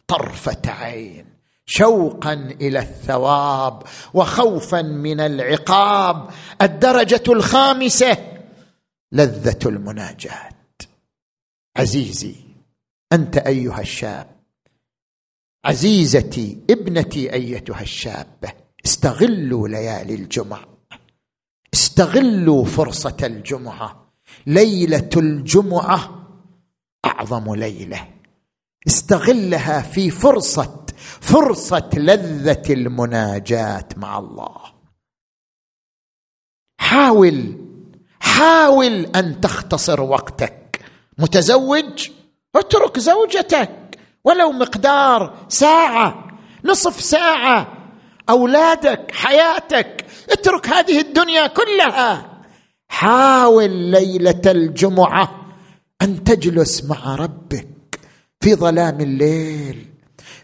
[0.08, 1.26] طرفة عين
[1.66, 3.84] شوقا إلى الثواب
[4.14, 6.30] وخوفا من العقاب
[6.62, 8.18] الدرجة الخامسة
[9.12, 10.59] لذة المناجاة.
[11.80, 12.36] عزيزي
[13.14, 14.40] أنت أيها الشاب
[15.66, 18.54] عزيزتي ابنتي أيتها الشابه
[18.86, 20.68] استغلوا ليالي الجمعة.
[21.74, 24.14] استغلوا فرصة الجمعة.
[24.48, 26.28] ليلة الجمعة
[27.06, 28.08] أعظم ليلة.
[28.88, 30.86] استغلها في فرصة
[31.22, 34.62] فرصة لذة المناجاة مع الله.
[36.80, 37.58] حاول
[38.20, 40.59] حاول أن تختصر وقتك.
[41.20, 42.10] متزوج
[42.56, 46.28] اترك زوجتك ولو مقدار ساعة
[46.66, 47.78] نصف ساعة
[48.30, 52.26] أولادك حياتك اترك هذه الدنيا كلها.
[52.90, 55.46] حاول ليلة الجمعة
[56.02, 58.00] أن تجلس مع ربك
[58.42, 59.86] في ظلام الليل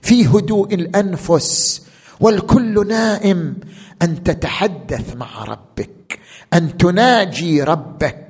[0.01, 1.81] في هدوء الأنفس
[2.19, 3.57] والكل نائم
[4.01, 6.19] أن تتحدث مع ربك
[6.53, 8.24] أن تناجي ربك.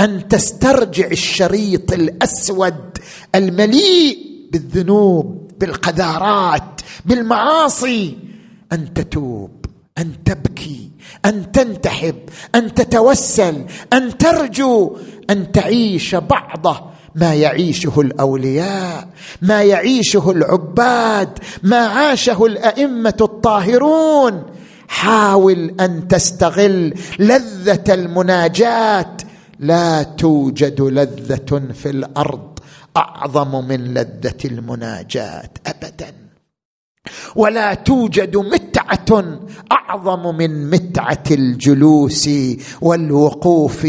[0.00, 2.98] أن تسترجع الشريط الأسود
[3.34, 4.18] المليء
[4.52, 8.16] بالذنوب بالقذارات بالمعاصي.
[8.72, 9.64] أن تتوب
[9.98, 10.90] أن تبكي
[11.24, 12.16] أن تنتحب
[12.54, 14.96] أن تتوسل أن ترجو
[15.30, 19.08] أن تعيش بعض ما يعيشه الأولياء
[19.42, 24.42] ما يعيشه العباد ما عاشه الأئمة الطاهرون.
[24.88, 29.16] حاول أن تستغل لذة المناجاة
[29.66, 32.58] لا توجد لذة في الأرض
[32.96, 36.12] أعظم من لذة المناجاه ابدا.
[37.36, 39.38] ولا توجد متعة
[39.72, 42.30] أعظم من متعة الجلوس
[42.80, 43.86] والوقوف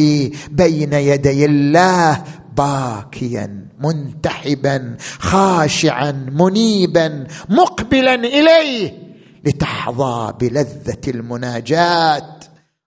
[0.51, 2.23] بين يدي الله
[2.57, 8.93] باكيا منتحبا خاشعا منيبا مقبلا إليه
[9.45, 12.39] لتحظى بلذة المناجاه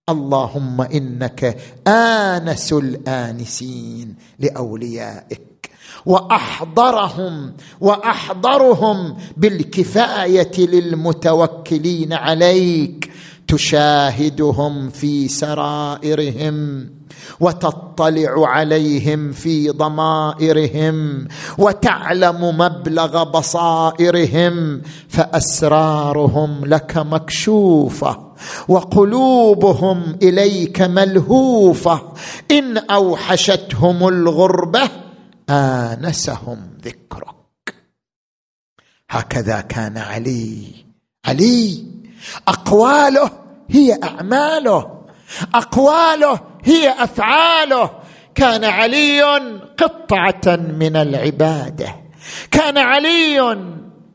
[0.09, 5.71] اللهم إنك آنس الآنسين لأوليائك.
[6.07, 13.11] وأحضرهم وأحضرهم بالكفاية للمتوكلين عليك.
[13.49, 16.89] تشاهدهم في سرائرهم
[17.41, 21.29] وتطلع عليهم في ضمائرهم
[21.59, 28.28] وتعلم مبلغ بصائرهم فأسرارهم لك مكشوفة.
[28.69, 32.13] وقلوبهم إليك ملهوفة.
[32.51, 34.91] إن أوحشتهم الغربة
[35.51, 37.75] آنسهم ذكرك.
[39.11, 40.65] هكذا كان علي.
[41.27, 41.85] علي
[42.49, 43.31] أقواله
[43.71, 45.01] هي أعماله.
[45.55, 47.91] أقواله هي أفعاله.
[48.35, 49.23] كان علي
[49.79, 51.97] قطعة من العبادة.
[52.51, 53.41] كان علي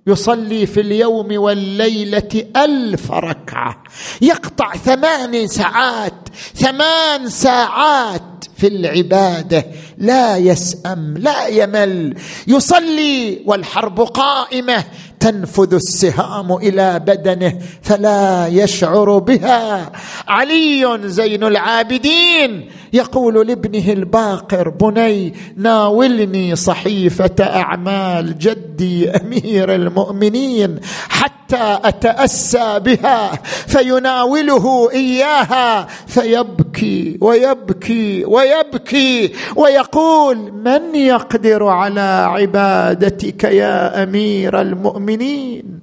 [0.08, 3.84] يصلي في اليوم والليلة ألف ركعة.
[4.22, 8.22] يقطع ثمان ساعات ثمان ساعات
[8.58, 9.66] في العبادة.
[9.98, 12.16] لا يسأم لا يمل.
[12.48, 14.84] يصلي والحرب قائمة.
[15.20, 19.92] تنفذ السهام إلى بدنه فلا يشعر بها.
[20.28, 22.70] علي زين العابدين.
[22.94, 30.80] يقول لابنه الباقر بني ناولني صحيفة أعمال جدي أمير المؤمنين
[31.10, 33.32] حتى أتأسى بها
[33.68, 45.80] فيناوله إياها فيبكي ويبكي ويبكي ويقول من يقدر على عبادتك يا أمير المؤمنين؟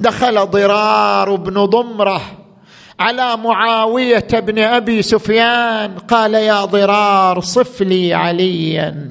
[0.00, 2.45] دخل ضرار بن ضمرة.
[3.00, 9.08] على معاوية بن أبي سفيان قال يا ضرار صف لي عليا.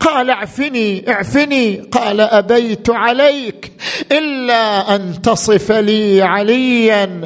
[0.00, 1.76] قال اعفني اعفني.
[1.76, 3.72] قال أبيت عليك
[4.12, 7.20] إلا أن تصف لي عليا.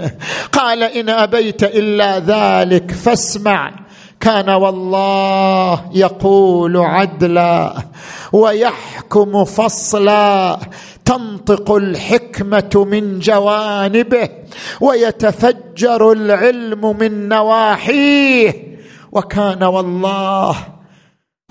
[0.53, 3.73] قال إن أبيت إلا ذلك فاسمع
[4.21, 7.77] كان والله يقول عدلا
[8.33, 10.59] ويحكم فصلا.
[11.07, 14.29] تنطق الحكمة من جوانبه
[14.81, 18.77] ويتفجر العلم من نواحيه.
[19.13, 20.57] وكان والله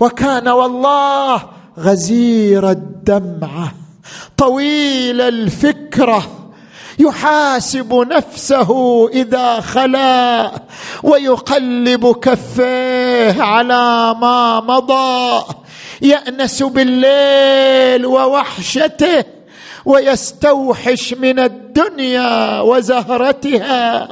[0.00, 1.42] وكان والله
[1.78, 3.72] غزير الدمعه
[4.36, 6.22] طويل الفكرة
[6.98, 8.70] يحاسب نفسه
[9.08, 10.52] إذا خلا
[11.02, 15.44] ويقلب كفيه على ما مضى
[16.02, 19.24] يأنس بالليل ووحشته
[19.86, 21.38] ويستوحش من
[21.76, 24.08] الدنيا وزهرتها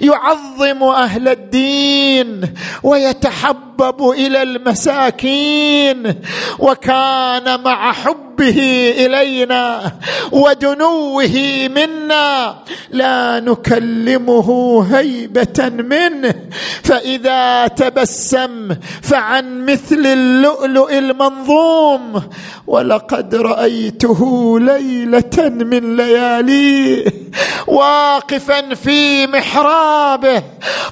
[0.00, 2.40] يعظم أهل الدين
[2.82, 6.14] ويتحبب إلى المساكين
[6.58, 9.92] وكان مع حبه إلينا
[10.32, 12.56] ودنوه منا
[12.90, 14.48] لا نكلمه
[14.92, 16.34] هيبة منه
[16.82, 18.68] فإذا تبسم
[19.02, 22.22] فعن مثل اللؤلؤ المنظوم
[22.66, 24.20] ولقد رأيته
[24.60, 26.97] ليلة من لياليه
[27.66, 30.42] واقفا في محرابه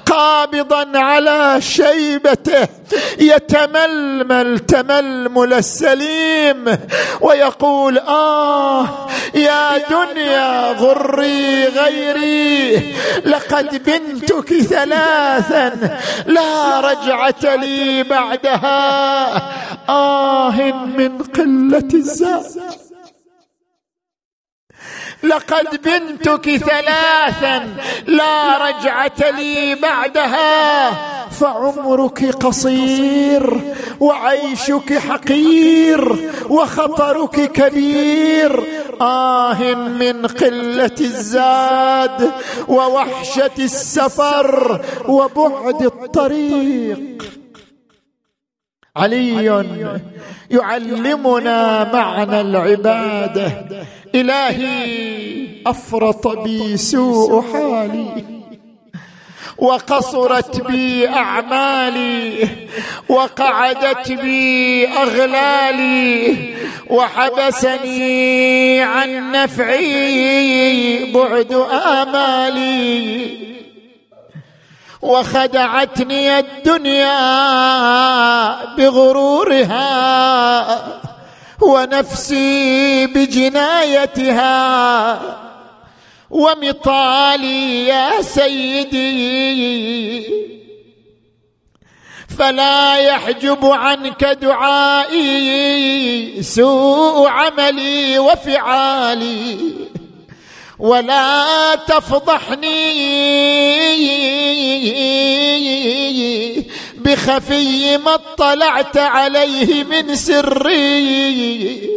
[0.05, 2.67] قابضا على شيبته
[3.19, 6.77] يتململ تململ السليم
[7.21, 12.93] ويقول آه يا دنيا غري غيري
[13.25, 19.27] لقد بنتك ثلاثا لا رجعة لي بعدها
[19.89, 20.51] آه
[20.97, 22.86] من قلة الزاد
[25.23, 27.75] لقد بنتك ثلاثا
[28.07, 30.91] لا رجعة لي بعدها.
[31.29, 33.59] فعمرك قصير
[33.99, 38.63] وعيشك حقير وخطرك كبير.
[39.01, 42.31] آه من قلة الزاد
[42.67, 47.23] ووحشة السفر وبعد الطريق.
[48.95, 49.45] علي
[50.51, 53.51] يعلمنا معنى العبادة.
[54.21, 58.23] إلهي أفرط بي سوء حالي
[59.57, 62.47] وقصرت بي أعمالي
[63.09, 66.37] وقعدت بي أغلالي
[66.89, 73.37] وحبسني عن نفعي بعد آمالي
[75.01, 77.15] وخدعتني الدنيا
[78.75, 79.77] بغرورها.
[81.61, 84.47] ونفسي بجنايتها.
[86.29, 89.57] ومطالي يا سيدي.
[92.39, 95.23] فلا يحجب عنك دعائي
[96.43, 99.57] سوء عملي وفعالي.
[100.79, 102.67] ولا تفضحني.
[106.97, 111.89] بخفي ما اطلعت عليه من سري.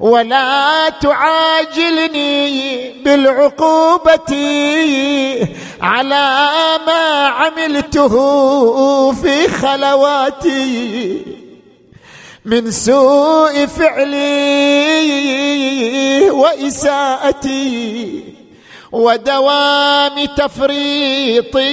[0.00, 2.50] ولا تعاجلني
[3.04, 4.36] بالعقوبة
[5.80, 6.48] على
[6.86, 8.12] ما عملته
[9.12, 11.22] في خلواتي.
[12.44, 15.10] من سوء فعلي
[16.30, 18.24] وإساءتي.
[18.92, 21.68] ودوام تفريطي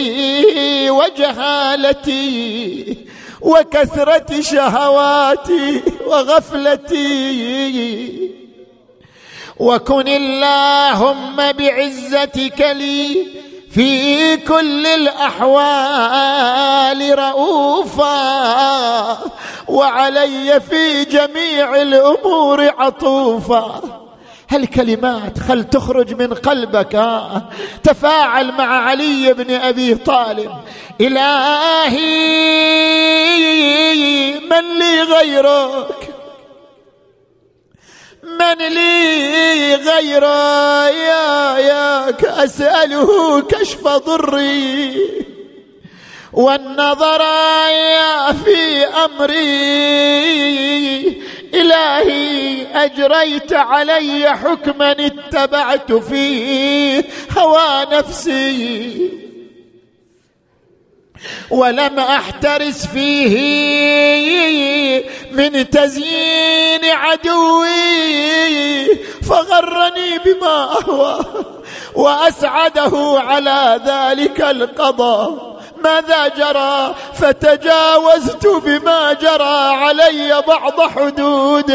[0.90, 2.36] وجهالتي
[3.42, 7.06] وكثرة شهواتي وغفلتي.
[9.60, 13.28] وكن اللهم بعزتك لي
[13.72, 16.00] في كل الأحوال
[17.20, 19.18] رؤوفا
[19.68, 24.05] وعلي في جميع الأمور عطوفا.
[24.50, 27.50] هالكلمات خل تخرج من قلبك آه.
[27.84, 30.52] تفاعل مع علي بن أبي طالب.
[31.02, 32.06] إلهي
[34.40, 36.16] من لي غيرك؟
[38.24, 44.96] من لي غير يا ياك أسأله كشف ضري.
[46.34, 47.22] والنظر
[48.44, 50.65] في أمري.
[51.66, 57.04] إلهي أجريت علي حكما اتبعت فيه
[57.38, 59.12] هوى نفسي.
[61.50, 63.36] ولم أحترس فيه
[65.32, 67.66] من تزيين عدوي
[69.30, 71.20] فغرني بما اهوى
[71.96, 75.55] وأسعده على ذلك القضاء.
[75.86, 81.74] ماذا جرى؟ فتجاوزت بما جرى علي بعض حدودك.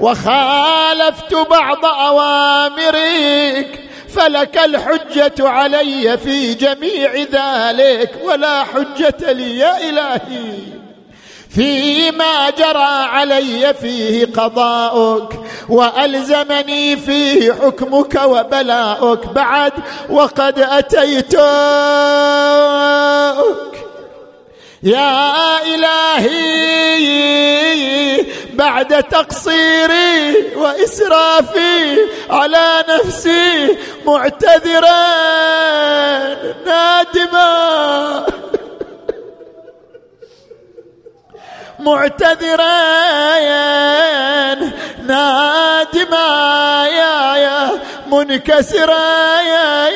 [0.00, 3.80] وخالفت بعض أوامرك.
[4.16, 10.81] فلك الحجة علي في جميع ذلك ولا حجة لي يا إلهي.
[11.54, 15.32] فيما جرى علي فيه قضاؤك
[15.68, 19.26] وألزمني فيه حكمك وبلاؤك.
[19.26, 19.72] بعد
[20.10, 21.38] وقد أتيتك.
[24.82, 25.34] يا
[25.74, 27.12] إلهي
[28.52, 31.98] بعد تقصيري وإسرافي
[32.30, 33.76] على نفسي
[34.06, 35.02] معتذرا
[36.66, 38.26] نادما.
[41.82, 42.78] معتذرا
[45.06, 46.28] نادما
[46.86, 47.70] يا يا
[48.06, 49.88] منكسرا يا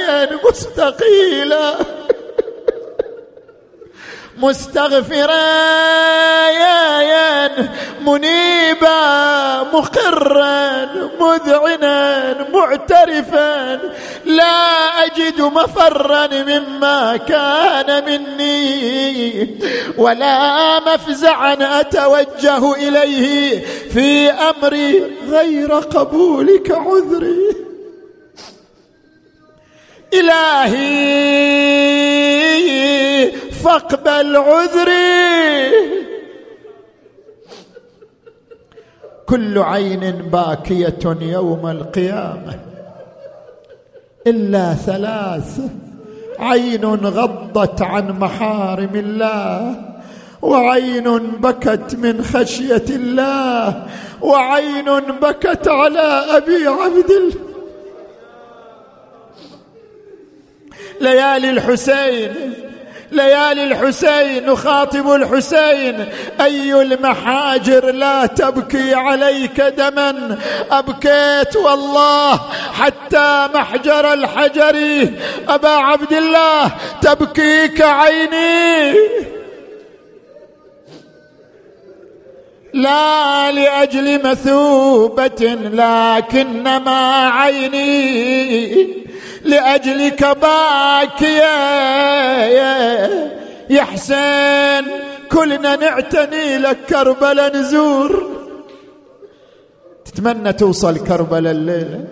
[0.45, 1.96] مستقيلا.
[4.39, 5.57] مستغفرا
[8.07, 10.89] منيبا مقرا
[11.21, 13.81] مذعنا معترفا
[14.25, 19.49] لا أجد مفرا مما كان مني
[19.99, 27.67] ولا مفزعا أتوجه إليه في امري غير قبولك عذري.
[30.15, 31.27] إلهي
[33.65, 35.71] فاقبل عذري
[39.27, 42.59] كل عين باكية يوم القيامة.
[44.27, 45.61] إلا ثلاث.
[46.39, 49.83] عين غضت عن محارم الله.
[50.43, 53.87] وعين بكت من خشية الله.
[54.21, 57.47] وعين بكت على أبي عبد الله
[61.01, 62.55] ليالي الحسين.
[63.17, 66.07] ليالي الحسين نخاطب الحسين.
[66.41, 70.39] أي المحاجر لا تبكي عليك دما.
[70.71, 72.41] أبكيت والله
[72.73, 74.77] حتى محجر الحجر.
[75.49, 76.71] أبا عبد الله
[77.03, 78.95] تبكيك عيني.
[82.75, 88.87] لا لأجل مثوبة لكنما عيني.
[89.47, 91.57] لأجلك باكية.
[93.71, 94.85] يا حسين
[95.33, 98.37] كلنا نعتني لك كربلاء نزور.
[100.05, 102.05] تتمنى توصل كربلاء الليلة.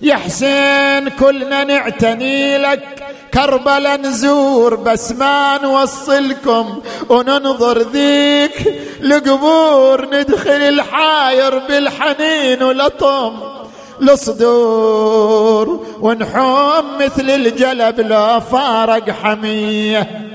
[0.00, 4.74] يا حسين كلنا نعتني لك كربلاء نزور.
[4.74, 10.06] بس ما نوصلكم وننظر ذيك لقبور.
[10.14, 13.61] ندخل الحاير بالحنين ولطم.
[14.10, 20.28] الصدور ونحوم مثل الجلب لا فارق حمية.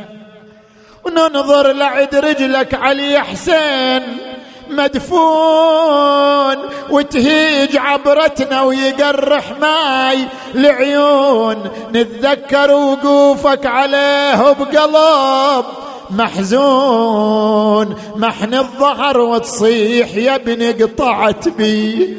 [1.05, 4.17] وننظر لعد رجلك علي حسين
[4.69, 6.57] مدفون
[6.89, 10.27] وتهيج عبرتنا ويقرح ماي.
[10.55, 15.65] العيون نتذكر وقوفك عليه بقلب
[16.09, 17.95] محزون.
[18.15, 22.17] محن الظهر وتصيح يا ابن قطعت بي.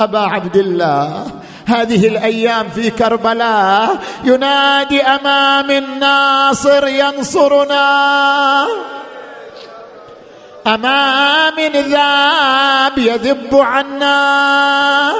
[0.00, 1.26] أبا عبد الله
[1.66, 3.98] هذه الأيام في كربلاء.
[4.24, 8.66] ينادي أمام الناصر ينصرنا.
[10.66, 15.12] أمام ذاب يذب عنا.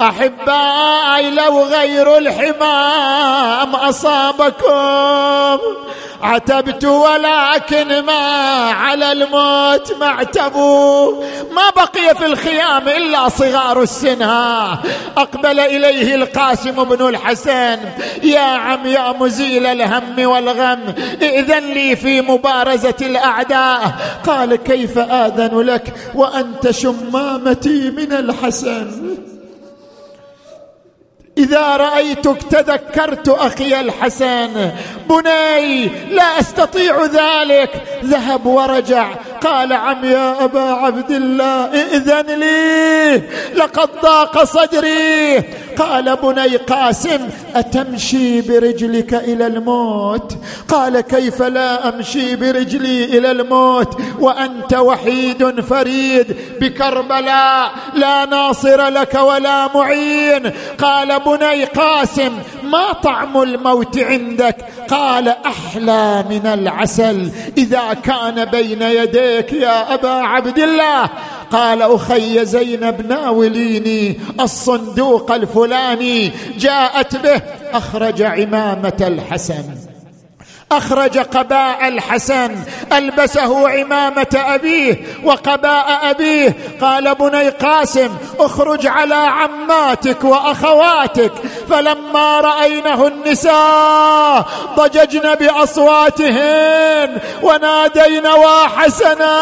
[0.00, 5.58] أحبائي لو غير الحمام أصابكم.
[6.22, 8.12] عتبت ولكن ما
[8.70, 14.82] على الموت معتبوا ما بقي في الخيام إلا صغار السنها
[15.16, 17.78] أقبل إليه القاسم بن الحسن.
[18.22, 23.94] يا عم يا مزيل الهم والغم ائذن لي في مبارزة الأعداء.
[24.26, 29.16] قال كيف آذن لك وأنت شمامتي من الحسن؟
[31.38, 34.70] إذا رأيتك تذكرت أخي الحسن
[35.08, 37.82] بني لا أستطيع ذلك.
[38.04, 39.08] ذهب ورجع.
[39.46, 43.22] قال عم يا أبا عبد الله ائذن لي
[43.54, 45.44] لقد ضاق صدري.
[45.78, 50.36] قال بني قاسم أتمشي برجلك إلى الموت؟
[50.68, 59.68] قال كيف لا أمشي برجلي إلى الموت؟ وأنت وحيد فريد بكربلاء لا ناصر لك ولا
[59.74, 60.52] معين.
[60.78, 62.32] قال بني قاسم
[62.62, 64.56] ما طعم الموت عندك؟
[64.90, 69.35] قال أحلى من العسل إذا كان بين يديك.
[69.52, 71.10] يا أبا عبد الله.
[71.50, 76.32] قال أخي زينب ناوليني الصندوق الفلاني.
[76.58, 79.64] جاءت به أخرج عمامة الحسن.
[80.72, 82.56] أخرج قباء الحسن
[82.92, 91.32] ألبسه عمامة أبيه وقباء أبيه قال بني قاسم اخرج على عماتك وأخواتك.
[91.70, 94.44] فلما رأينه النساء
[94.76, 99.36] ضججن بأصواتهن ونادين وحسنا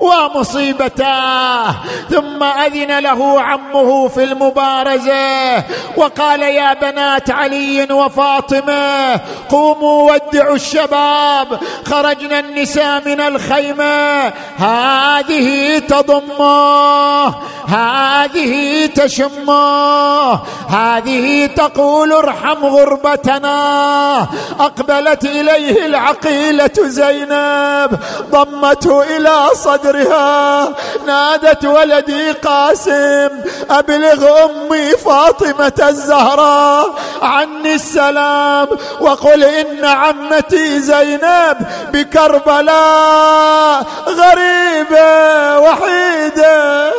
[0.00, 1.74] ومصيبتاه
[2.10, 5.64] ثم أذن له عمه في المبارزة
[5.96, 17.34] وقال يا بنات علي وفاطمة قوموا ودعوا الشباب خرجنا النساء من الخيمة هذه تضمه.
[17.70, 20.32] هذه تشمه
[20.68, 24.26] هذه تقول ارحم غربتنا.
[24.60, 27.98] أقبلت إليه العقيلة زينب
[28.30, 30.68] ضمته إلى صدر صدرها.
[31.06, 33.30] نادت ولدي قاسم
[33.70, 36.94] أبلغ أمي فاطمة الزهراء.
[37.22, 38.68] عني السلام
[39.00, 41.56] وقل إن عمتي زينب
[41.92, 43.86] بكربلاء.
[44.06, 46.92] غريبة وحيدة.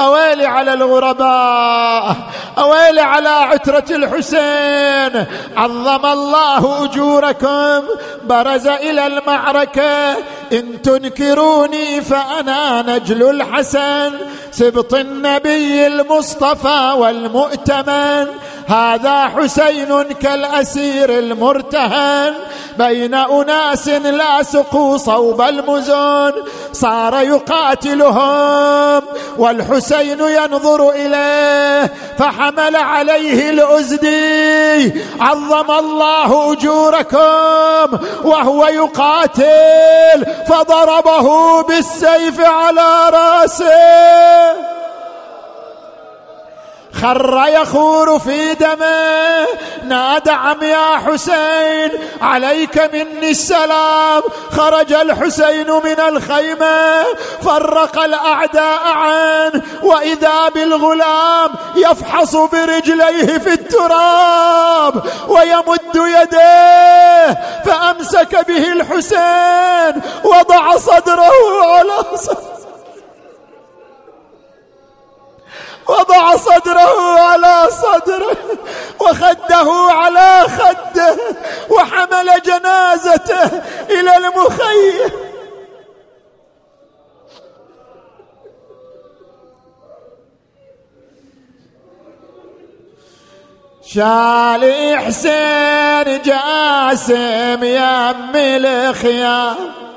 [0.00, 2.16] أويلي على الغرباء
[2.58, 5.26] أويلي على عترة الحسين.
[5.56, 7.82] عظم الله أجوركم
[8.24, 10.16] برز إلى المعركة.
[10.52, 14.12] إن تنكروني فأنا نجل الحسن
[14.52, 18.26] سبط النبي المصطفى والمؤتمن.
[18.66, 22.34] هذا حسين كالأسير المرتهن.
[22.78, 26.32] بين أناس لاسقوا صوب المزون
[26.72, 29.02] صار يقاتلهم.
[29.38, 40.26] والحسين ينظر إليه فحمل عليه الأزدي عظم الله أجوركم وهو يقاتل.
[40.46, 44.78] فضربه بالسيف على رأسه.
[47.02, 49.46] خر يخور في دمه.
[49.84, 51.90] نادى عم يا حسين
[52.22, 54.22] عليك مني السلام.
[54.56, 57.04] خرج الحسين من الخيمة.
[57.42, 65.02] فرق الأعداء عنه وإذا بالغلام يفحص برجليه في التراب.
[65.28, 70.02] ويمد يديه فأمسك به الحسين.
[70.24, 72.57] وضع صدره على صدره.
[75.88, 78.36] وضع صدره على صدره
[79.00, 81.18] وخده على خده
[81.70, 83.46] وحمل جنازته
[83.90, 85.10] إلى المخيم.
[93.82, 99.87] شال حسين جاسم يم الخيام.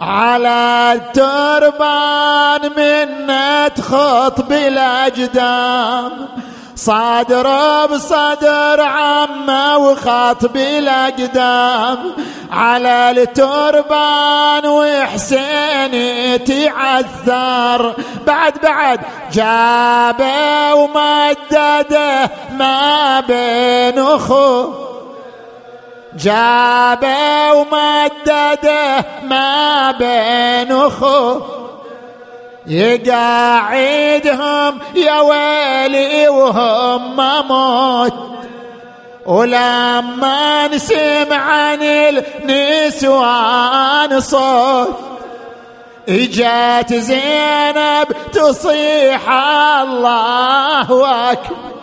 [0.00, 3.28] على التربان من
[3.74, 6.28] تخط بالاجدام
[6.76, 7.46] صدر
[7.86, 11.98] بصدر عمه وخط بالاقدام
[12.52, 15.94] على التربان وحسين
[16.44, 17.94] تعثر
[18.26, 19.00] بعد بعد
[19.32, 24.88] جابه ومدده ما بين أخوه.
[26.18, 31.40] جابه ومدده ما بين اخو
[32.66, 34.38] يقاعدهم
[34.94, 37.16] يا ويلي وهم
[37.48, 38.14] موت.
[39.26, 41.82] ولما نسمع عن
[42.44, 43.40] النسوان
[44.20, 44.96] صوت
[46.08, 49.30] اجت زينب تصيح
[49.82, 50.88] الله
[51.32, 51.77] أكبر.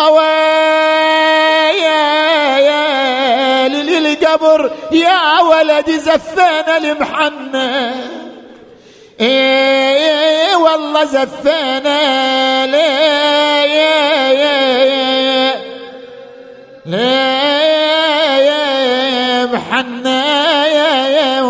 [0.00, 1.98] أوايا
[3.68, 7.94] للقبر يا ولدي زفينا لمحنا
[9.20, 12.90] اي والله زفينا لي
[13.74, 14.72] يا يا
[18.38, 21.40] يا محنا يا يا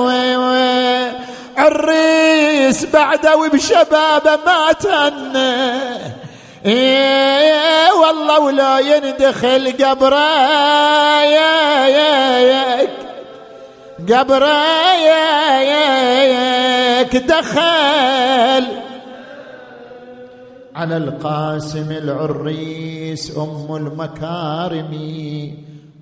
[1.57, 6.21] عريس بعده وبشبابه ما تنه
[6.67, 11.31] إيه، والله ولا يندخل قبرايك
[14.09, 15.31] قبرايك
[17.17, 18.67] دخل.
[20.75, 24.93] على القاسم العريس أم المكارم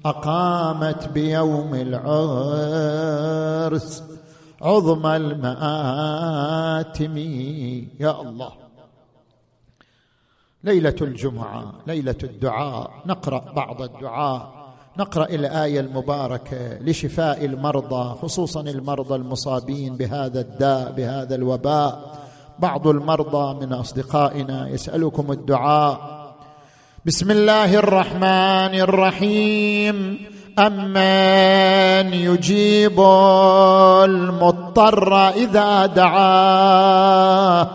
[0.05, 1.75] أقامت بيوم
[2.55, 4.03] العرس
[4.63, 5.49] عظم المآتم.
[8.01, 8.68] يا الله.
[10.65, 14.59] ليلة الجمعة ليلة الدعاء نقرأ بعض الدعاء
[14.99, 22.19] نقرأ الآية المباركة لشفاء المرضى خصوصا المرضى المصابين بهذا الداء بهذا الوباء.
[22.59, 25.99] بعض المرضى من أصدقائنا يسألكم الدعاء.
[27.07, 30.19] بسم الله الرحمن الرحيم.
[30.59, 33.01] أمن يجيب
[34.05, 37.69] المضطر إذا دعاه.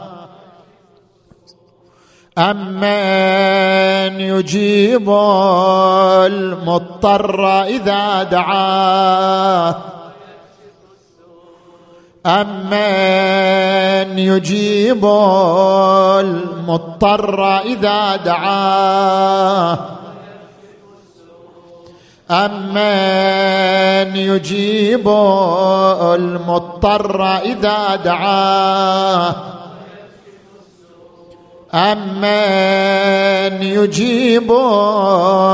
[2.37, 5.09] أمن يجيب
[6.25, 9.75] المضطر إذا دعاه.
[12.25, 15.05] أمن يجيب
[16.19, 19.77] المضطر إذا دعاه.
[22.31, 25.07] أمن يجيب
[26.17, 29.35] المضطر إذا دعاه.
[31.73, 34.51] أمن يجيب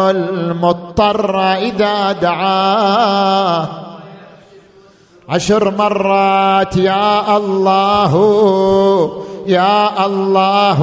[0.09, 3.67] المضطر إذا دعاه.
[5.29, 8.13] عشر مرات يا الله
[9.47, 10.79] يا الله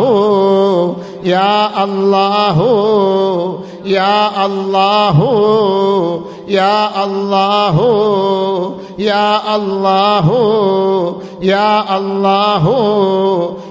[1.24, 2.58] يا الله.
[3.86, 5.18] يا الله
[6.48, 7.76] يا الله
[8.98, 10.26] يا الله
[11.42, 12.64] يا الله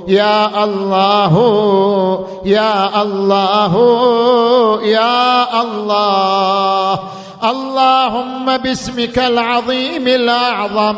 [0.08, 1.34] يا الله
[2.46, 3.74] يا الله
[4.84, 7.00] يا الله.
[7.44, 10.96] اللهم باسمك العظيم الأعظم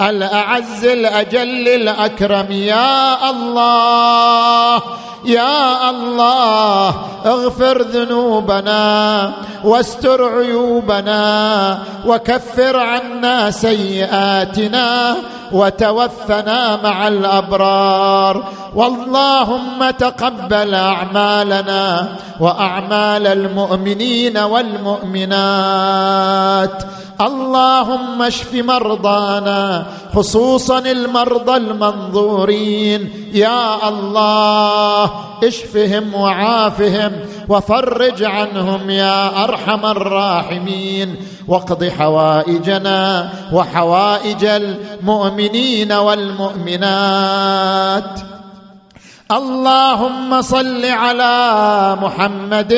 [0.00, 4.82] الأعز الأجل الأكرم يا الله
[5.24, 6.94] يا الله
[7.26, 9.32] اغفر ذنوبنا
[9.64, 15.16] واستر عيوبنا وكفر عنا سيئاتنا
[15.52, 18.44] وتوفنا مع الأبرار.
[18.74, 22.08] واللهم تقبل أعمالنا
[22.40, 25.76] وأعمال المؤمنين والمؤمنات.
[27.20, 33.30] اللهم اشف مرضانا خصوصا المرضى المنظورين.
[33.32, 35.10] يا الله
[35.44, 37.12] اشفهم وعافهم
[37.48, 41.16] وفرج عنهم يا أرحم الراحمين.
[41.48, 47.40] واقض حوائجنا وحوائج المؤمنين والمؤمنات.
[49.32, 52.74] اللهم صل على محمد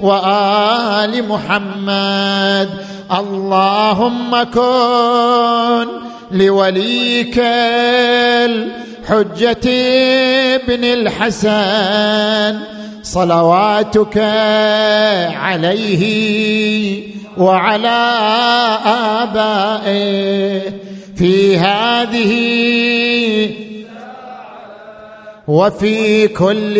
[0.00, 2.68] وآل محمد.
[3.12, 5.86] اللهم كن
[6.30, 7.38] لوليك
[8.48, 9.68] الحجة
[10.54, 12.58] ابن الحسن
[13.02, 14.18] صلواتك
[15.36, 16.02] عليه
[17.38, 18.12] وعلى
[19.22, 20.60] آبائه
[21.16, 22.32] في هذه
[25.48, 26.76] وفي كل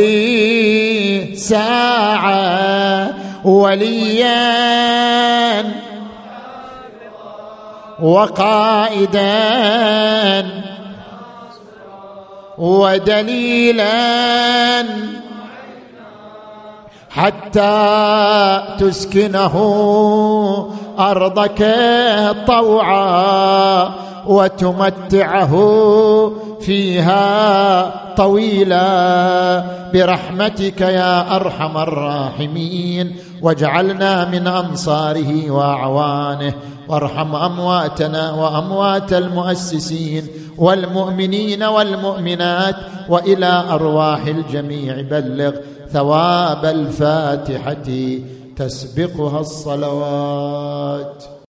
[1.37, 3.15] ساعة
[3.45, 4.47] وليا
[8.03, 9.27] وقائدا
[12.59, 13.93] ودليلا
[17.11, 19.57] حتى تسكنه
[20.99, 21.77] أرضك
[22.47, 23.91] طوعا
[24.27, 25.53] وتمتعه
[26.61, 29.65] فيها طويلا.
[29.95, 33.17] برحمتك يا أرحم الراحمين.
[33.43, 36.55] واجعلنا من أنصاره وأعوانه.
[36.89, 40.27] وارحم أمواتنا وأموات المؤسسين
[40.59, 42.77] والمؤمنين والمؤمنات
[43.09, 45.01] وإلى أرواح الجميع.
[45.01, 45.53] بلغ
[45.93, 48.19] ثواب الفاتحة
[48.57, 51.25] تسبقها الصلوات.